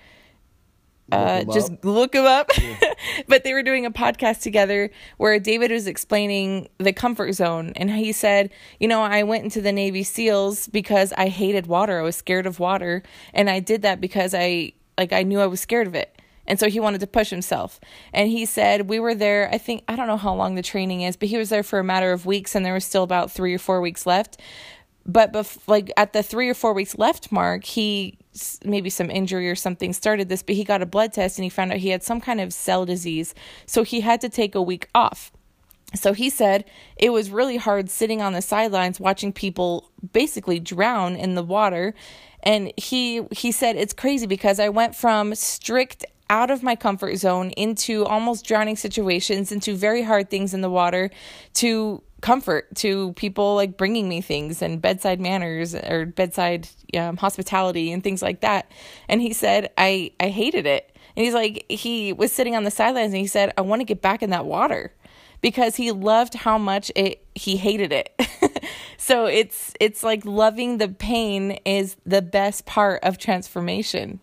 uh, 1.12 1.44
just 1.44 1.84
look 1.84 2.12
them 2.12 2.24
up. 2.24 2.48
Yeah. 2.56 2.94
but 3.28 3.44
they 3.44 3.52
were 3.52 3.62
doing 3.62 3.84
a 3.84 3.90
podcast 3.90 4.40
together 4.40 4.90
where 5.18 5.38
David 5.38 5.72
was 5.72 5.86
explaining 5.86 6.70
the 6.78 6.94
comfort 6.94 7.32
zone. 7.32 7.74
And 7.76 7.90
he 7.90 8.10
said, 8.10 8.50
You 8.78 8.88
know, 8.88 9.02
I 9.02 9.24
went 9.24 9.44
into 9.44 9.60
the 9.60 9.72
Navy 9.72 10.04
SEALs 10.04 10.68
because 10.68 11.12
I 11.18 11.28
hated 11.28 11.66
water. 11.66 12.00
I 12.00 12.02
was 12.02 12.16
scared 12.16 12.46
of 12.46 12.58
water. 12.58 13.02
And 13.34 13.50
I 13.50 13.60
did 13.60 13.82
that 13.82 14.00
because 14.00 14.32
I, 14.34 14.72
like, 14.96 15.12
I 15.12 15.22
knew 15.22 15.40
I 15.40 15.48
was 15.48 15.60
scared 15.60 15.86
of 15.86 15.94
it. 15.94 16.18
And 16.50 16.58
so 16.58 16.68
he 16.68 16.80
wanted 16.80 17.00
to 17.00 17.06
push 17.06 17.30
himself. 17.30 17.78
And 18.12 18.28
he 18.28 18.44
said, 18.44 18.88
We 18.88 18.98
were 18.98 19.14
there, 19.14 19.48
I 19.52 19.58
think, 19.58 19.84
I 19.86 19.94
don't 19.94 20.08
know 20.08 20.16
how 20.16 20.34
long 20.34 20.56
the 20.56 20.62
training 20.62 21.02
is, 21.02 21.16
but 21.16 21.28
he 21.28 21.36
was 21.36 21.48
there 21.48 21.62
for 21.62 21.78
a 21.78 21.84
matter 21.84 22.10
of 22.10 22.26
weeks 22.26 22.56
and 22.56 22.66
there 22.66 22.74
was 22.74 22.84
still 22.84 23.04
about 23.04 23.30
three 23.30 23.54
or 23.54 23.58
four 23.58 23.80
weeks 23.80 24.04
left. 24.04 24.40
But 25.06 25.32
bef- 25.32 25.60
like 25.68 25.92
at 25.96 26.12
the 26.12 26.24
three 26.24 26.48
or 26.48 26.54
four 26.54 26.72
weeks 26.72 26.98
left 26.98 27.30
mark, 27.30 27.64
he 27.64 28.18
maybe 28.64 28.90
some 28.90 29.12
injury 29.12 29.48
or 29.48 29.54
something 29.54 29.92
started 29.92 30.28
this, 30.28 30.42
but 30.42 30.56
he 30.56 30.64
got 30.64 30.82
a 30.82 30.86
blood 30.86 31.12
test 31.12 31.38
and 31.38 31.44
he 31.44 31.50
found 31.50 31.70
out 31.70 31.78
he 31.78 31.90
had 31.90 32.02
some 32.02 32.20
kind 32.20 32.40
of 32.40 32.52
cell 32.52 32.84
disease. 32.84 33.32
So 33.64 33.84
he 33.84 34.00
had 34.00 34.20
to 34.20 34.28
take 34.28 34.56
a 34.56 34.62
week 34.62 34.88
off. 34.92 35.30
So 35.94 36.12
he 36.12 36.30
said 36.30 36.64
it 36.96 37.10
was 37.10 37.30
really 37.30 37.58
hard 37.58 37.90
sitting 37.90 38.20
on 38.20 38.32
the 38.32 38.42
sidelines 38.42 38.98
watching 38.98 39.32
people 39.32 39.88
basically 40.12 40.58
drown 40.58 41.14
in 41.14 41.36
the 41.36 41.44
water 41.44 41.94
and 42.42 42.72
he 42.76 43.22
he 43.32 43.52
said 43.52 43.76
it's 43.76 43.92
crazy 43.92 44.26
because 44.26 44.58
I 44.60 44.68
went 44.68 44.94
from 44.94 45.34
strict 45.34 46.04
out 46.30 46.50
of 46.50 46.62
my 46.62 46.76
comfort 46.76 47.16
zone 47.16 47.50
into 47.50 48.06
almost 48.06 48.46
drowning 48.46 48.76
situations, 48.76 49.52
into 49.52 49.74
very 49.74 50.02
hard 50.02 50.30
things 50.30 50.54
in 50.54 50.62
the 50.62 50.70
water, 50.70 51.10
to 51.54 52.02
comfort, 52.22 52.74
to 52.76 53.12
people 53.14 53.56
like 53.56 53.76
bringing 53.76 54.08
me 54.08 54.20
things 54.20 54.62
and 54.62 54.80
bedside 54.80 55.20
manners 55.20 55.74
or 55.74 56.06
bedside 56.06 56.68
um, 56.96 57.16
hospitality 57.16 57.92
and 57.92 58.04
things 58.04 58.22
like 58.22 58.40
that. 58.40 58.70
And 59.08 59.20
he 59.20 59.32
said, 59.32 59.70
I, 59.76 60.12
I 60.20 60.28
hated 60.28 60.66
it. 60.66 60.96
And 61.16 61.24
he's 61.24 61.34
like, 61.34 61.66
he 61.68 62.12
was 62.12 62.32
sitting 62.32 62.54
on 62.54 62.62
the 62.62 62.70
sidelines 62.70 63.12
and 63.12 63.20
he 63.20 63.26
said, 63.26 63.52
I 63.58 63.62
want 63.62 63.80
to 63.80 63.84
get 63.84 64.00
back 64.00 64.22
in 64.22 64.30
that 64.30 64.46
water 64.46 64.92
because 65.40 65.76
he 65.76 65.90
loved 65.90 66.34
how 66.34 66.58
much 66.58 66.92
it 66.94 67.26
he 67.34 67.56
hated 67.56 67.92
it. 67.92 68.14
so 68.96 69.26
it's 69.26 69.72
it's 69.80 70.04
like 70.04 70.24
loving 70.24 70.78
the 70.78 70.88
pain 70.88 71.52
is 71.64 71.96
the 72.06 72.22
best 72.22 72.66
part 72.66 73.02
of 73.02 73.18
transformation 73.18 74.20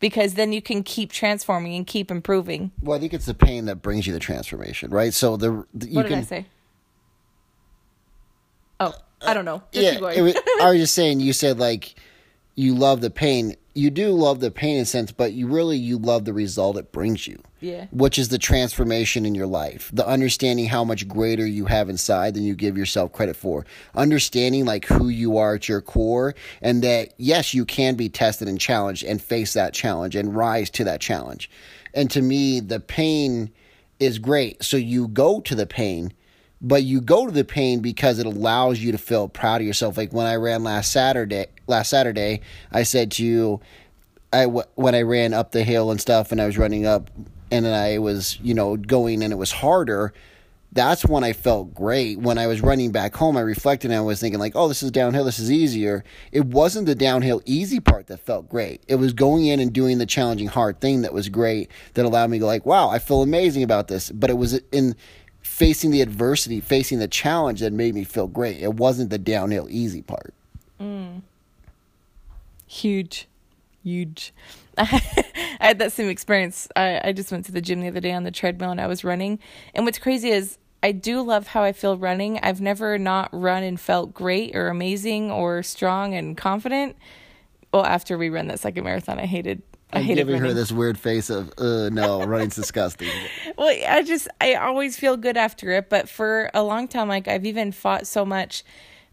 because 0.00 0.34
then 0.34 0.52
you 0.52 0.62
can 0.62 0.82
keep 0.82 1.12
transforming 1.12 1.74
and 1.74 1.86
keep 1.86 2.10
improving. 2.10 2.72
Well, 2.82 2.96
I 2.96 3.00
think 3.00 3.14
it's 3.14 3.26
the 3.26 3.34
pain 3.34 3.66
that 3.66 3.82
brings 3.82 4.06
you 4.06 4.12
the 4.12 4.20
transformation, 4.20 4.90
right? 4.90 5.14
So 5.14 5.36
the, 5.36 5.64
the 5.74 5.88
you 5.88 5.96
what 5.96 6.02
did 6.02 6.10
can, 6.10 6.18
I 6.18 6.22
say? 6.22 6.46
Oh, 8.80 8.94
I 9.22 9.34
don't 9.34 9.44
know. 9.44 9.62
Just 9.72 10.00
yeah, 10.00 10.00
was, 10.00 10.36
I 10.60 10.70
was 10.70 10.78
just 10.80 10.94
saying. 10.94 11.20
You 11.20 11.32
said 11.32 11.58
like 11.58 11.94
you 12.54 12.74
love 12.74 13.00
the 13.00 13.10
pain. 13.10 13.56
You 13.76 13.90
do 13.90 14.12
love 14.12 14.40
the 14.40 14.50
pain 14.50 14.76
in 14.76 14.82
a 14.82 14.86
sense, 14.86 15.12
but 15.12 15.32
you 15.32 15.46
really 15.46 15.76
you 15.76 15.98
love 15.98 16.24
the 16.24 16.32
result 16.32 16.78
it 16.78 16.92
brings 16.92 17.26
you. 17.26 17.42
Yeah. 17.60 17.86
Which 17.90 18.18
is 18.18 18.30
the 18.30 18.38
transformation 18.38 19.26
in 19.26 19.34
your 19.34 19.46
life. 19.46 19.90
The 19.92 20.06
understanding 20.06 20.66
how 20.66 20.82
much 20.82 21.06
greater 21.06 21.46
you 21.46 21.66
have 21.66 21.88
inside 21.88 22.34
than 22.34 22.44
you 22.44 22.54
give 22.54 22.78
yourself 22.78 23.12
credit 23.12 23.36
for. 23.36 23.66
Understanding 23.94 24.64
like 24.64 24.86
who 24.86 25.08
you 25.08 25.36
are 25.36 25.56
at 25.56 25.68
your 25.68 25.80
core 25.82 26.34
and 26.62 26.82
that 26.82 27.12
yes, 27.18 27.52
you 27.52 27.64
can 27.64 27.96
be 27.96 28.08
tested 28.08 28.48
and 28.48 28.58
challenged 28.58 29.04
and 29.04 29.20
face 29.20 29.52
that 29.52 29.74
challenge 29.74 30.16
and 30.16 30.34
rise 30.34 30.70
to 30.70 30.84
that 30.84 31.00
challenge. 31.00 31.50
And 31.92 32.10
to 32.12 32.22
me, 32.22 32.60
the 32.60 32.80
pain 32.80 33.50
is 34.00 34.18
great. 34.18 34.62
So 34.62 34.76
you 34.76 35.08
go 35.08 35.40
to 35.40 35.54
the 35.54 35.66
pain 35.66 36.12
but 36.60 36.82
you 36.82 37.00
go 37.00 37.26
to 37.26 37.32
the 37.32 37.44
pain 37.44 37.80
because 37.80 38.18
it 38.18 38.26
allows 38.26 38.80
you 38.80 38.92
to 38.92 38.98
feel 38.98 39.28
proud 39.28 39.60
of 39.60 39.66
yourself. 39.66 39.96
Like 39.96 40.12
when 40.12 40.26
I 40.26 40.36
ran 40.36 40.64
last 40.64 40.92
Saturday, 40.92 41.46
last 41.66 41.90
Saturday, 41.90 42.40
I 42.72 42.82
said 42.82 43.10
to 43.12 43.24
you, 43.24 43.60
I 44.32 44.46
when 44.46 44.94
I 44.94 45.02
ran 45.02 45.34
up 45.34 45.52
the 45.52 45.64
hill 45.64 45.90
and 45.90 46.00
stuff, 46.00 46.32
and 46.32 46.40
I 46.40 46.46
was 46.46 46.58
running 46.58 46.86
up, 46.86 47.10
and 47.50 47.64
then 47.64 47.74
I 47.74 47.98
was 47.98 48.38
you 48.42 48.54
know 48.54 48.76
going, 48.76 49.22
and 49.22 49.32
it 49.32 49.36
was 49.36 49.52
harder. 49.52 50.12
That's 50.72 51.06
when 51.06 51.24
I 51.24 51.32
felt 51.32 51.74
great. 51.74 52.18
When 52.18 52.36
I 52.36 52.48
was 52.48 52.60
running 52.60 52.90
back 52.90 53.14
home, 53.14 53.36
I 53.36 53.40
reflected 53.40 53.90
and 53.90 53.98
I 53.98 54.02
was 54.02 54.20
thinking 54.20 54.40
like, 54.40 54.52
"Oh, 54.54 54.68
this 54.68 54.82
is 54.82 54.90
downhill. 54.90 55.24
This 55.24 55.38
is 55.38 55.50
easier." 55.50 56.04
It 56.32 56.44
wasn't 56.44 56.86
the 56.86 56.94
downhill 56.94 57.40
easy 57.46 57.80
part 57.80 58.08
that 58.08 58.20
felt 58.20 58.48
great. 58.48 58.82
It 58.88 58.96
was 58.96 59.12
going 59.12 59.46
in 59.46 59.60
and 59.60 59.72
doing 59.72 59.98
the 59.98 60.06
challenging 60.06 60.48
hard 60.48 60.80
thing 60.80 61.02
that 61.02 61.14
was 61.14 61.28
great. 61.28 61.70
That 61.94 62.04
allowed 62.04 62.30
me 62.30 62.38
to 62.38 62.40
go 62.40 62.46
like, 62.46 62.66
"Wow, 62.66 62.90
I 62.90 62.98
feel 62.98 63.22
amazing 63.22 63.62
about 63.62 63.88
this." 63.88 64.10
But 64.10 64.28
it 64.28 64.36
was 64.36 64.60
in 64.72 64.96
facing 65.56 65.90
the 65.90 66.02
adversity, 66.02 66.60
facing 66.60 66.98
the 66.98 67.08
challenge 67.08 67.60
that 67.60 67.72
made 67.72 67.94
me 67.94 68.04
feel 68.04 68.26
great. 68.26 68.62
It 68.62 68.74
wasn't 68.74 69.08
the 69.08 69.16
downhill 69.16 69.66
easy 69.70 70.02
part. 70.02 70.34
Mm. 70.78 71.22
Huge. 72.66 73.26
Huge. 73.82 74.34
I 74.78 75.00
had 75.58 75.78
that 75.78 75.92
same 75.92 76.10
experience. 76.10 76.68
I, 76.76 77.00
I 77.02 77.12
just 77.12 77.32
went 77.32 77.46
to 77.46 77.52
the 77.52 77.62
gym 77.62 77.80
the 77.80 77.88
other 77.88 78.00
day 78.00 78.12
on 78.12 78.24
the 78.24 78.30
treadmill 78.30 78.70
and 78.70 78.82
I 78.82 78.86
was 78.86 79.02
running. 79.02 79.38
And 79.74 79.86
what's 79.86 79.98
crazy 79.98 80.28
is 80.28 80.58
I 80.82 80.92
do 80.92 81.22
love 81.22 81.46
how 81.46 81.62
I 81.62 81.72
feel 81.72 81.96
running. 81.96 82.38
I've 82.42 82.60
never 82.60 82.98
not 82.98 83.30
run 83.32 83.62
and 83.62 83.80
felt 83.80 84.12
great 84.12 84.54
or 84.54 84.68
amazing 84.68 85.30
or 85.30 85.62
strong 85.62 86.12
and 86.12 86.36
confident. 86.36 86.96
Well, 87.72 87.86
after 87.86 88.18
we 88.18 88.28
ran 88.28 88.48
that 88.48 88.60
second 88.60 88.84
marathon, 88.84 89.18
I 89.18 89.24
hated 89.24 89.62
I 89.96 90.02
hate 90.02 90.16
giving 90.16 90.38
her 90.38 90.52
this 90.52 90.72
weird 90.72 90.98
face 90.98 91.30
of, 91.30 91.52
uh, 91.58 91.88
no, 91.90 92.24
running's 92.24 92.56
disgusting. 92.56 93.08
well, 93.58 93.74
I 93.88 94.02
just, 94.02 94.28
I 94.40 94.54
always 94.54 94.98
feel 94.98 95.16
good 95.16 95.36
after 95.36 95.72
it. 95.72 95.88
But 95.88 96.08
for 96.08 96.50
a 96.54 96.62
long 96.62 96.88
time, 96.88 97.08
like 97.08 97.28
I've 97.28 97.46
even 97.46 97.72
fought 97.72 98.06
so 98.06 98.24
much. 98.24 98.64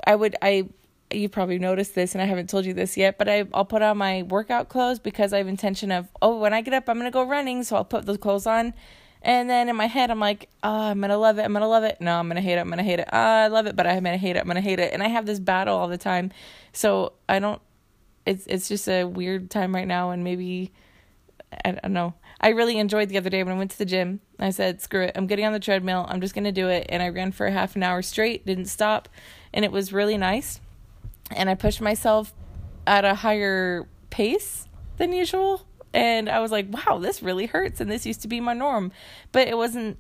I 0.06 0.16
would, 0.16 0.36
I, 0.42 0.68
you 1.12 1.30
probably 1.30 1.60
noticed 1.60 1.96
this, 1.96 2.14
and 2.14 2.22
I 2.22 2.26
haven't 2.26 2.50
told 2.50 2.66
you 2.66 2.74
this 2.74 2.98
yet, 2.98 3.18
but 3.18 3.30
I, 3.30 3.46
I'll 3.54 3.66
put 3.66 3.82
on 3.82 3.98
my 3.98 4.24
workout 4.24 4.70
clothes 4.70 5.00
because 5.00 5.32
I 5.34 5.38
have 5.38 5.48
intention 5.48 5.92
of, 5.92 6.08
oh, 6.22 6.38
when 6.40 6.54
I 6.54 6.62
get 6.62 6.74
up, 6.74 6.90
I'm 6.90 6.98
gonna 6.98 7.12
go 7.12 7.24
running, 7.24 7.64
so 7.64 7.76
I'll 7.76 7.86
put 7.86 8.06
those 8.06 8.18
clothes 8.18 8.46
on. 8.48 8.74
And 9.24 9.50
then 9.50 9.70
in 9.70 9.76
my 9.78 9.88
head, 9.88 10.12
I'm 10.12 10.20
like, 10.20 10.50
oh, 10.64 10.70
I'm 10.70 11.00
gonna 11.00 11.18
love 11.18 11.40
it. 11.40 11.44
I'm 11.44 11.54
gonna 11.54 11.68
love 11.68 11.86
it. 11.86 12.02
No, 12.02 12.20
I'm 12.20 12.28
gonna 12.28 12.42
hate 12.42 12.56
it. 12.56 12.60
I'm 12.60 12.70
gonna 12.70 12.84
hate 12.84 13.00
it. 13.00 13.08
Oh, 13.12 13.18
I 13.18 13.48
love 13.48 13.68
it, 13.68 13.76
but 13.76 13.88
I'm 13.88 14.04
gonna 14.04 14.18
hate 14.18 14.36
it. 14.36 14.40
I'm 14.40 14.48
gonna 14.48 14.60
hate 14.60 14.80
it. 14.80 14.92
And 14.92 15.02
I 15.02 15.08
have 15.08 15.26
this 15.26 15.40
battle 15.40 15.78
all 15.78 15.88
the 15.88 15.98
time. 15.98 16.32
So 16.74 17.14
I 17.30 17.40
don't 17.40 17.62
it's 18.26 18.46
it's 18.48 18.68
just 18.68 18.88
a 18.88 19.04
weird 19.04 19.50
time 19.50 19.74
right 19.74 19.88
now 19.88 20.12
and 20.12 20.24
maybe 20.24 20.72
I 21.66 21.72
don't 21.72 21.94
know. 21.94 22.14
I 22.42 22.50
really 22.50 22.78
enjoyed 22.80 23.10
the 23.10 23.18
other 23.18 23.30
day 23.30 23.44
when 23.44 23.54
I 23.54 23.58
went 23.58 23.72
to 23.72 23.78
the 23.78 23.86
gym. 23.86 24.22
I 24.40 24.50
said, 24.50 24.82
"Screw 24.82 25.04
it. 25.04 25.12
I'm 25.16 25.28
getting 25.28 25.46
on 25.46 25.54
the 25.54 25.60
treadmill. 25.60 26.06
I'm 26.10 26.22
just 26.22 26.34
going 26.34 26.44
to 26.46 26.52
do 26.52 26.68
it." 26.68 26.88
And 26.90 27.02
I 27.04 27.10
ran 27.10 27.32
for 27.32 27.46
a 27.46 27.52
half 27.52 27.76
an 27.76 27.84
hour 27.84 28.02
straight, 28.02 28.46
didn't 28.46 28.66
stop, 28.66 29.08
and 29.54 29.64
it 29.64 29.72
was 29.72 29.94
really 29.94 30.18
nice. 30.18 30.60
And 31.32 31.50
I 31.50 31.56
pushed 31.56 31.82
myself 31.82 32.34
at 32.86 33.06
a 33.06 33.16
higher 33.16 33.88
pace 34.10 34.68
than 34.98 35.14
usual, 35.14 35.66
and 35.94 36.28
I 36.28 36.40
was 36.40 36.52
like, 36.52 36.68
"Wow, 36.70 36.98
this 36.98 37.22
really 37.22 37.46
hurts." 37.46 37.80
And 37.80 37.90
this 37.90 38.06
used 38.06 38.22
to 38.24 38.28
be 38.28 38.40
my 38.40 38.54
norm, 38.54 38.92
but 39.32 39.48
it 39.48 39.58
wasn't 39.58 40.00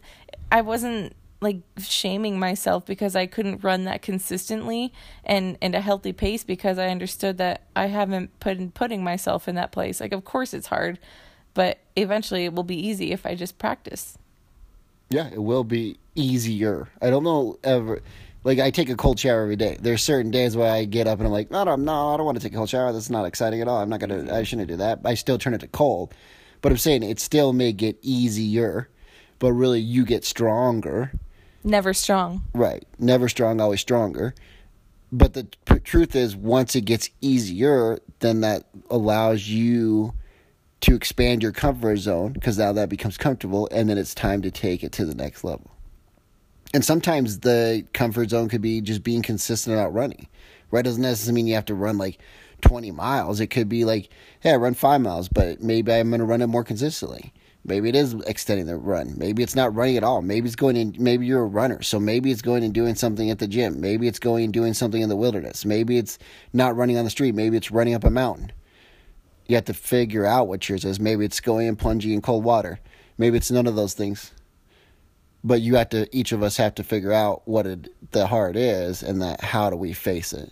I 0.51 0.61
wasn't 0.61 1.15
like 1.43 1.57
shaming 1.79 2.39
myself 2.39 2.85
because 2.85 3.15
I 3.15 3.25
couldn't 3.27 3.63
run 3.63 3.83
that 3.83 4.01
consistently 4.01 4.93
and 5.23 5.57
and 5.61 5.75
a 5.75 5.81
healthy 5.81 6.13
pace 6.13 6.43
because 6.43 6.79
I 6.79 6.87
understood 6.87 7.37
that 7.37 7.63
I 7.75 7.87
haven't 7.87 8.39
put 8.39 8.73
putting 8.73 9.03
myself 9.03 9.47
in 9.47 9.55
that 9.55 9.71
place. 9.71 10.01
Like 10.01 10.13
of 10.13 10.23
course 10.23 10.53
it's 10.53 10.67
hard, 10.67 10.99
but 11.53 11.79
eventually 11.95 12.45
it 12.45 12.53
will 12.53 12.63
be 12.63 12.87
easy 12.87 13.11
if 13.11 13.25
I 13.25 13.35
just 13.35 13.59
practice. 13.59 14.17
Yeah, 15.09 15.29
it 15.31 15.43
will 15.43 15.63
be 15.63 15.97
easier. 16.15 16.89
I 17.01 17.09
don't 17.11 17.23
know 17.23 17.59
ever 17.63 18.01
Like 18.43 18.59
I 18.59 18.71
take 18.71 18.89
a 18.89 18.95
cold 18.95 19.19
shower 19.19 19.43
every 19.43 19.55
day. 19.55 19.77
There's 19.79 20.01
certain 20.01 20.31
days 20.31 20.57
where 20.57 20.71
I 20.71 20.85
get 20.85 21.07
up 21.07 21.19
and 21.19 21.27
I'm 21.27 21.33
like, 21.33 21.51
no, 21.51 21.63
no, 21.63 21.75
no, 21.75 22.13
I 22.13 22.17
don't 22.17 22.25
want 22.25 22.37
to 22.39 22.43
take 22.43 22.53
a 22.53 22.57
cold 22.57 22.69
shower. 22.69 22.91
That's 22.91 23.09
not 23.09 23.25
exciting 23.25 23.61
at 23.61 23.67
all. 23.67 23.79
I'm 23.79 23.89
not 23.89 23.99
gonna. 23.99 24.33
I 24.33 24.43
shouldn't 24.43 24.69
do 24.69 24.77
that. 24.77 24.99
I 25.05 25.13
still 25.13 25.37
turn 25.37 25.53
it 25.53 25.59
to 25.59 25.67
cold, 25.67 26.13
but 26.61 26.71
I'm 26.71 26.77
saying 26.77 27.03
it 27.03 27.19
still 27.19 27.53
may 27.53 27.73
get 27.73 27.97
easier, 28.01 28.89
but 29.39 29.53
really 29.53 29.79
you 29.79 30.05
get 30.05 30.25
stronger. 30.25 31.11
Never 31.63 31.93
strong. 31.93 32.43
Right. 32.53 32.85
Never 32.99 33.29
strong, 33.29 33.61
always 33.61 33.81
stronger. 33.81 34.35
But 35.11 35.33
the 35.33 35.47
truth 35.83 36.15
is, 36.15 36.35
once 36.35 36.75
it 36.75 36.85
gets 36.85 37.09
easier, 37.21 37.99
then 38.19 38.41
that 38.41 38.65
allows 38.89 39.47
you 39.47 40.13
to 40.81 40.95
expand 40.95 41.41
your 41.43 41.51
comfort 41.51 41.97
zone 41.97 42.33
because 42.33 42.57
now 42.57 42.73
that 42.73 42.89
becomes 42.89 43.17
comfortable, 43.17 43.69
and 43.71 43.89
then 43.89 43.97
it's 43.97 44.13
time 44.13 44.41
to 44.41 44.51
take 44.51 44.83
it 44.83 44.91
to 44.93 45.05
the 45.05 45.15
next 45.15 45.43
level. 45.43 45.71
And 46.73 46.83
sometimes 46.83 47.39
the 47.39 47.85
comfort 47.93 48.31
zone 48.31 48.49
could 48.49 48.61
be 48.61 48.81
just 48.81 49.03
being 49.03 49.21
consistent 49.21 49.75
about 49.75 49.93
running, 49.93 50.27
right? 50.71 50.83
Doesn't 50.83 51.01
necessarily 51.01 51.35
mean 51.35 51.47
you 51.47 51.53
have 51.55 51.65
to 51.65 51.75
run 51.75 51.99
like 51.99 52.19
20 52.61 52.91
miles. 52.91 53.39
It 53.39 53.47
could 53.47 53.69
be 53.69 53.85
like, 53.85 54.09
hey, 54.39 54.51
I 54.51 54.55
run 54.55 54.73
five 54.73 54.99
miles, 54.99 55.29
but 55.29 55.61
maybe 55.61 55.93
I'm 55.93 56.09
going 56.09 56.19
to 56.19 56.25
run 56.25 56.41
it 56.41 56.47
more 56.47 56.63
consistently. 56.63 57.31
Maybe 57.65 57.87
it 57.87 57.95
is 57.95 58.13
extending 58.27 58.65
the 58.65 58.75
run. 58.75 59.13
Maybe 59.17 59.41
it's 59.41 59.55
not 59.55 59.73
running 59.73 59.95
at 59.95 60.03
all. 60.03 60.21
Maybe 60.21 60.47
it's 60.47 60.55
going 60.55 60.75
in. 60.75 60.95
Maybe 60.99 61.25
you're 61.25 61.43
a 61.43 61.47
runner, 61.47 61.81
so 61.81 61.97
maybe 61.97 62.29
it's 62.29 62.41
going 62.41 62.63
and 62.63 62.73
doing 62.73 62.95
something 62.95 63.29
at 63.29 63.39
the 63.39 63.47
gym. 63.47 63.79
Maybe 63.79 64.07
it's 64.07 64.19
going 64.19 64.43
and 64.45 64.53
doing 64.53 64.73
something 64.73 65.01
in 65.01 65.07
the 65.07 65.15
wilderness. 65.15 65.63
Maybe 65.63 65.97
it's 65.97 66.19
not 66.51 66.75
running 66.75 66.97
on 66.97 67.05
the 67.05 67.09
street. 67.09 67.35
Maybe 67.35 67.55
it's 67.55 67.71
running 67.71 67.93
up 67.93 68.03
a 68.03 68.09
mountain. 68.09 68.51
You 69.47 69.55
have 69.55 69.65
to 69.65 69.73
figure 69.73 70.25
out 70.25 70.49
what 70.49 70.67
yours 70.67 70.83
is. 70.83 70.99
Maybe 70.99 71.23
it's 71.23 71.39
going 71.39 71.67
and 71.67 71.79
plunging 71.79 72.11
in 72.11 72.21
cold 72.21 72.43
water. 72.43 72.79
Maybe 73.17 73.37
it's 73.37 73.51
none 73.51 73.67
of 73.67 73.75
those 73.75 73.93
things. 73.93 74.31
But 75.43 75.61
you 75.61 75.75
have 75.75 75.89
to. 75.89 76.13
Each 76.15 76.31
of 76.31 76.43
us 76.43 76.57
have 76.57 76.75
to 76.75 76.83
figure 76.83 77.13
out 77.13 77.41
what 77.45 77.65
it, 77.65 78.11
the 78.11 78.27
heart 78.27 78.55
is, 78.55 79.03
and 79.03 79.21
that 79.21 79.41
how 79.41 79.69
do 79.69 79.75
we 79.75 79.93
face 79.93 80.33
it. 80.33 80.51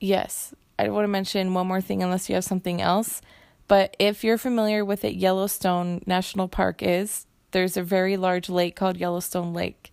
Yes. 0.00 0.54
I 0.78 0.88
want 0.90 1.04
to 1.04 1.08
mention 1.08 1.54
one 1.54 1.66
more 1.66 1.80
thing, 1.80 2.02
unless 2.02 2.28
you 2.28 2.34
have 2.34 2.44
something 2.44 2.82
else. 2.82 3.22
But 3.68 3.96
if 3.98 4.22
you're 4.22 4.38
familiar 4.38 4.84
with 4.84 5.04
it, 5.04 5.14
Yellowstone 5.14 6.02
National 6.06 6.48
Park 6.48 6.82
is, 6.82 7.26
there's 7.50 7.76
a 7.76 7.82
very 7.82 8.16
large 8.16 8.48
lake 8.48 8.76
called 8.76 8.96
Yellowstone 8.96 9.52
Lake. 9.52 9.92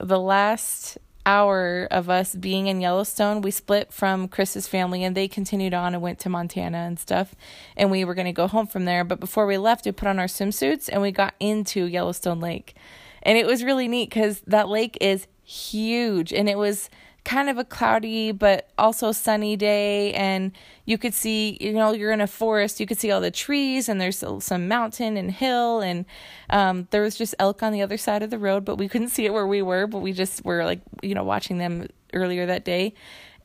The 0.00 0.18
last 0.18 0.98
hour 1.26 1.88
of 1.90 2.10
us 2.10 2.34
being 2.34 2.66
in 2.66 2.80
Yellowstone, 2.80 3.40
we 3.40 3.50
split 3.50 3.92
from 3.92 4.28
Chris's 4.28 4.68
family 4.68 5.04
and 5.04 5.16
they 5.16 5.28
continued 5.28 5.74
on 5.74 5.94
and 5.94 6.02
went 6.02 6.18
to 6.20 6.28
Montana 6.28 6.78
and 6.78 6.98
stuff. 6.98 7.34
And 7.76 7.90
we 7.90 8.04
were 8.04 8.14
going 8.14 8.26
to 8.26 8.32
go 8.32 8.46
home 8.46 8.66
from 8.66 8.84
there. 8.84 9.04
But 9.04 9.20
before 9.20 9.46
we 9.46 9.58
left, 9.58 9.86
we 9.86 9.92
put 9.92 10.08
on 10.08 10.18
our 10.18 10.26
swimsuits 10.26 10.88
and 10.92 11.00
we 11.00 11.12
got 11.12 11.34
into 11.40 11.84
Yellowstone 11.86 12.40
Lake. 12.40 12.74
And 13.22 13.38
it 13.38 13.46
was 13.46 13.64
really 13.64 13.88
neat 13.88 14.10
because 14.10 14.40
that 14.46 14.68
lake 14.68 14.98
is 15.00 15.26
huge 15.42 16.32
and 16.32 16.48
it 16.48 16.58
was 16.58 16.90
kind 17.24 17.48
of 17.48 17.56
a 17.56 17.64
cloudy 17.64 18.32
but 18.32 18.68
also 18.76 19.12
sunny 19.12 19.56
day. 19.56 20.12
And 20.12 20.52
you 20.84 20.98
could 20.98 21.14
see 21.14 21.56
you 21.60 21.72
know 21.72 21.92
you're 21.92 22.12
in 22.12 22.20
a 22.20 22.26
forest 22.26 22.80
you 22.80 22.86
could 22.86 22.98
see 22.98 23.10
all 23.10 23.20
the 23.20 23.30
trees 23.30 23.88
and 23.88 24.00
there's 24.00 24.22
some 24.40 24.68
mountain 24.68 25.16
and 25.16 25.30
hill. 25.30 25.80
And 25.80 26.04
um, 26.50 26.88
there 26.90 27.02
was 27.02 27.16
just 27.16 27.34
elk 27.38 27.62
on 27.62 27.72
the 27.72 27.82
other 27.82 27.96
side 27.96 28.22
of 28.22 28.30
the 28.30 28.38
road 28.38 28.64
but 28.64 28.76
we 28.76 28.88
couldn't 28.88 29.08
see 29.16 29.26
it 29.26 29.32
where 29.32 29.46
we 29.46 29.62
were 29.62 29.86
but 29.86 29.98
we 29.98 30.12
just 30.12 30.44
were 30.44 30.64
like 30.64 30.80
you 31.02 31.14
know 31.14 31.24
watching 31.24 31.58
them 31.58 31.88
earlier 32.12 32.46
that 32.46 32.64
day. 32.64 32.94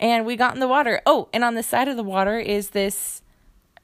And 0.02 0.26
we 0.26 0.38
got 0.38 0.54
in 0.54 0.60
the 0.60 0.68
water. 0.68 1.02
Oh 1.06 1.30
and 1.34 1.44
on 1.44 1.56
the 1.56 1.64
side 1.64 1.88
of 1.88 1.98
the 1.98 2.04
water 2.04 2.38
is 2.40 2.72
this 2.72 3.22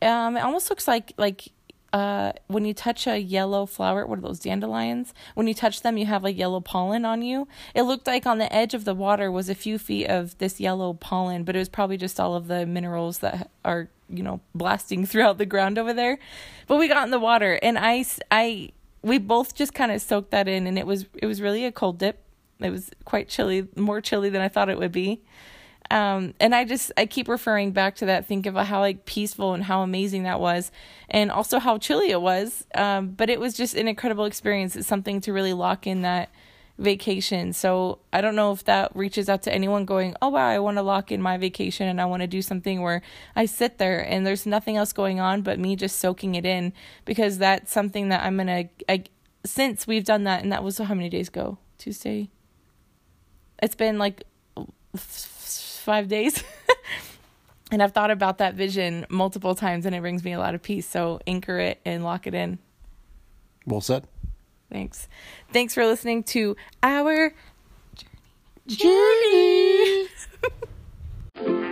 um, 0.02 0.38
it 0.38 0.42
almost 0.42 0.70
looks 0.70 0.88
like 0.88 1.14
like 1.18 1.50
uh, 1.96 2.34
when 2.48 2.66
you 2.66 2.74
touch 2.74 3.08
a 3.08 3.18
yellow 3.18 3.66
flower, 3.66 4.06
what 4.06 4.20
are 4.20 4.22
those 4.22 4.42
dandelions? 4.42 5.14
When 5.34 5.48
you 5.48 5.54
touch 5.54 5.82
them, 5.82 5.98
you 5.98 6.06
have 6.08 6.26
a 6.26 6.34
yellow 6.34 6.60
pollen 6.60 7.06
on 7.06 7.22
you. 7.22 7.48
It 7.74 7.84
looked 7.84 8.06
like 8.06 8.26
on 8.26 8.38
the 8.38 8.54
edge 8.54 8.74
of 8.74 8.84
the 8.84 8.94
water 8.94 9.32
was 9.32 9.48
a 9.48 9.56
few 9.56 9.80
feet 9.80 10.08
of 10.08 10.38
this 10.38 10.60
yellow 10.60 10.92
pollen, 10.92 11.46
but 11.46 11.56
it 11.56 11.60
was 11.60 11.70
probably 11.70 11.96
just 11.96 12.20
all 12.20 12.36
of 12.36 12.50
the 12.50 12.66
minerals 12.66 13.20
that 13.20 13.50
are, 13.64 13.88
you 14.10 14.24
know, 14.24 14.42
blasting 14.54 15.06
throughout 15.06 15.38
the 15.38 15.46
ground 15.46 15.78
over 15.78 15.94
there. 15.94 16.20
But 16.68 16.80
we 16.80 16.90
got 16.90 17.06
in 17.06 17.12
the 17.12 17.20
water, 17.20 17.58
and 17.64 17.80
I, 17.80 18.04
I, 18.30 18.74
we 19.02 19.18
both 19.18 19.56
just 19.56 19.74
kind 19.74 19.94
of 19.94 20.02
soaked 20.02 20.32
that 20.32 20.50
in, 20.50 20.68
and 20.68 20.78
it 20.78 20.86
was, 20.86 21.06
it 21.14 21.28
was 21.28 21.42
really 21.42 21.64
a 21.64 21.72
cold 21.72 21.98
dip. 21.98 22.20
It 22.60 22.72
was 22.72 22.92
quite 23.06 23.30
chilly, 23.30 23.70
more 23.78 24.02
chilly 24.02 24.30
than 24.30 24.42
I 24.42 24.50
thought 24.50 24.68
it 24.68 24.78
would 24.78 24.92
be. 24.92 25.22
Um, 25.92 26.34
and 26.40 26.56
I 26.56 26.66
just 26.66 26.92
I 26.98 27.06
keep 27.06 27.28
referring 27.28 27.72
back 27.72 27.96
to 27.98 28.06
that, 28.08 28.28
think 28.28 28.46
about 28.46 28.68
how 28.68 28.80
like 28.80 29.06
peaceful 29.06 29.54
and 29.54 29.64
how 29.64 29.82
amazing 29.82 30.24
that 30.24 30.40
was, 30.40 30.72
and 31.10 31.32
also 31.32 31.60
how 31.60 31.78
chilly 31.78 32.12
it 32.12 32.22
was. 32.22 32.66
Um, 32.74 33.10
but 33.10 33.30
it 33.30 33.40
was 33.40 33.54
just 33.54 33.76
an 33.76 33.88
incredible 33.88 34.26
experience. 34.26 34.76
It's 34.76 34.88
something 34.88 35.22
to 35.22 35.34
really 35.34 35.54
lock 35.54 35.86
in 35.86 36.02
that 36.02 36.30
vacation. 36.78 37.54
So 37.54 38.00
I 38.12 38.22
don't 38.22 38.36
know 38.36 38.52
if 38.52 38.66
that 38.66 38.94
reaches 38.96 39.30
out 39.30 39.44
to 39.44 39.54
anyone 39.54 39.86
going, 39.86 40.16
oh 40.22 40.30
wow, 40.30 40.48
I 40.48 40.60
want 40.60 40.78
to 40.78 40.82
lock 40.82 41.12
in 41.12 41.22
my 41.22 41.38
vacation 41.38 41.88
and 41.88 42.02
I 42.02 42.06
want 42.06 42.22
to 42.22 42.28
do 42.28 42.42
something 42.42 42.82
where 42.82 43.02
I 43.36 43.46
sit 43.46 43.78
there 43.78 44.00
and 44.00 44.26
there's 44.26 44.46
nothing 44.46 44.76
else 44.76 44.92
going 44.92 45.20
on 45.20 45.42
but 45.42 45.60
me 45.60 45.76
just 45.76 46.00
soaking 46.00 46.36
it 46.36 46.46
in 46.46 46.74
because 47.06 47.38
that's 47.38 47.72
something 47.72 48.10
that 48.10 48.24
I'm 48.24 48.38
gonna. 48.38 48.66
I 48.90 49.04
since 49.46 49.88
we've 49.88 50.04
done 50.04 50.24
that 50.24 50.42
and 50.44 50.52
that 50.52 50.64
was 50.64 50.78
how 50.78 50.94
many 50.94 51.10
days 51.10 51.28
ago? 51.28 51.58
Tuesday. 51.78 52.30
It's 53.62 53.76
been 53.76 53.98
like 53.98 54.24
five 55.86 56.08
days. 56.10 56.44
and 57.72 57.82
I've 57.82 57.94
thought 57.94 58.12
about 58.12 58.40
that 58.40 58.56
vision 58.56 59.06
multiple 59.10 59.56
times 59.56 59.86
and 59.86 59.96
it 59.96 60.02
brings 60.02 60.24
me 60.24 60.34
a 60.34 60.40
lot 60.40 60.56
of 60.56 60.62
peace. 60.62 60.88
So 60.88 61.22
anchor 61.26 61.60
it 61.60 61.80
and 61.86 62.04
lock 62.04 62.28
it 62.28 62.34
in. 62.34 62.60
Well 63.66 63.82
said. 63.82 64.06
Thanks. 64.70 65.08
Thanks 65.54 65.74
for 65.74 65.86
listening 65.86 66.24
to 66.24 66.58
our 66.84 67.34
journey. 68.68 70.08
journey. 71.38 71.72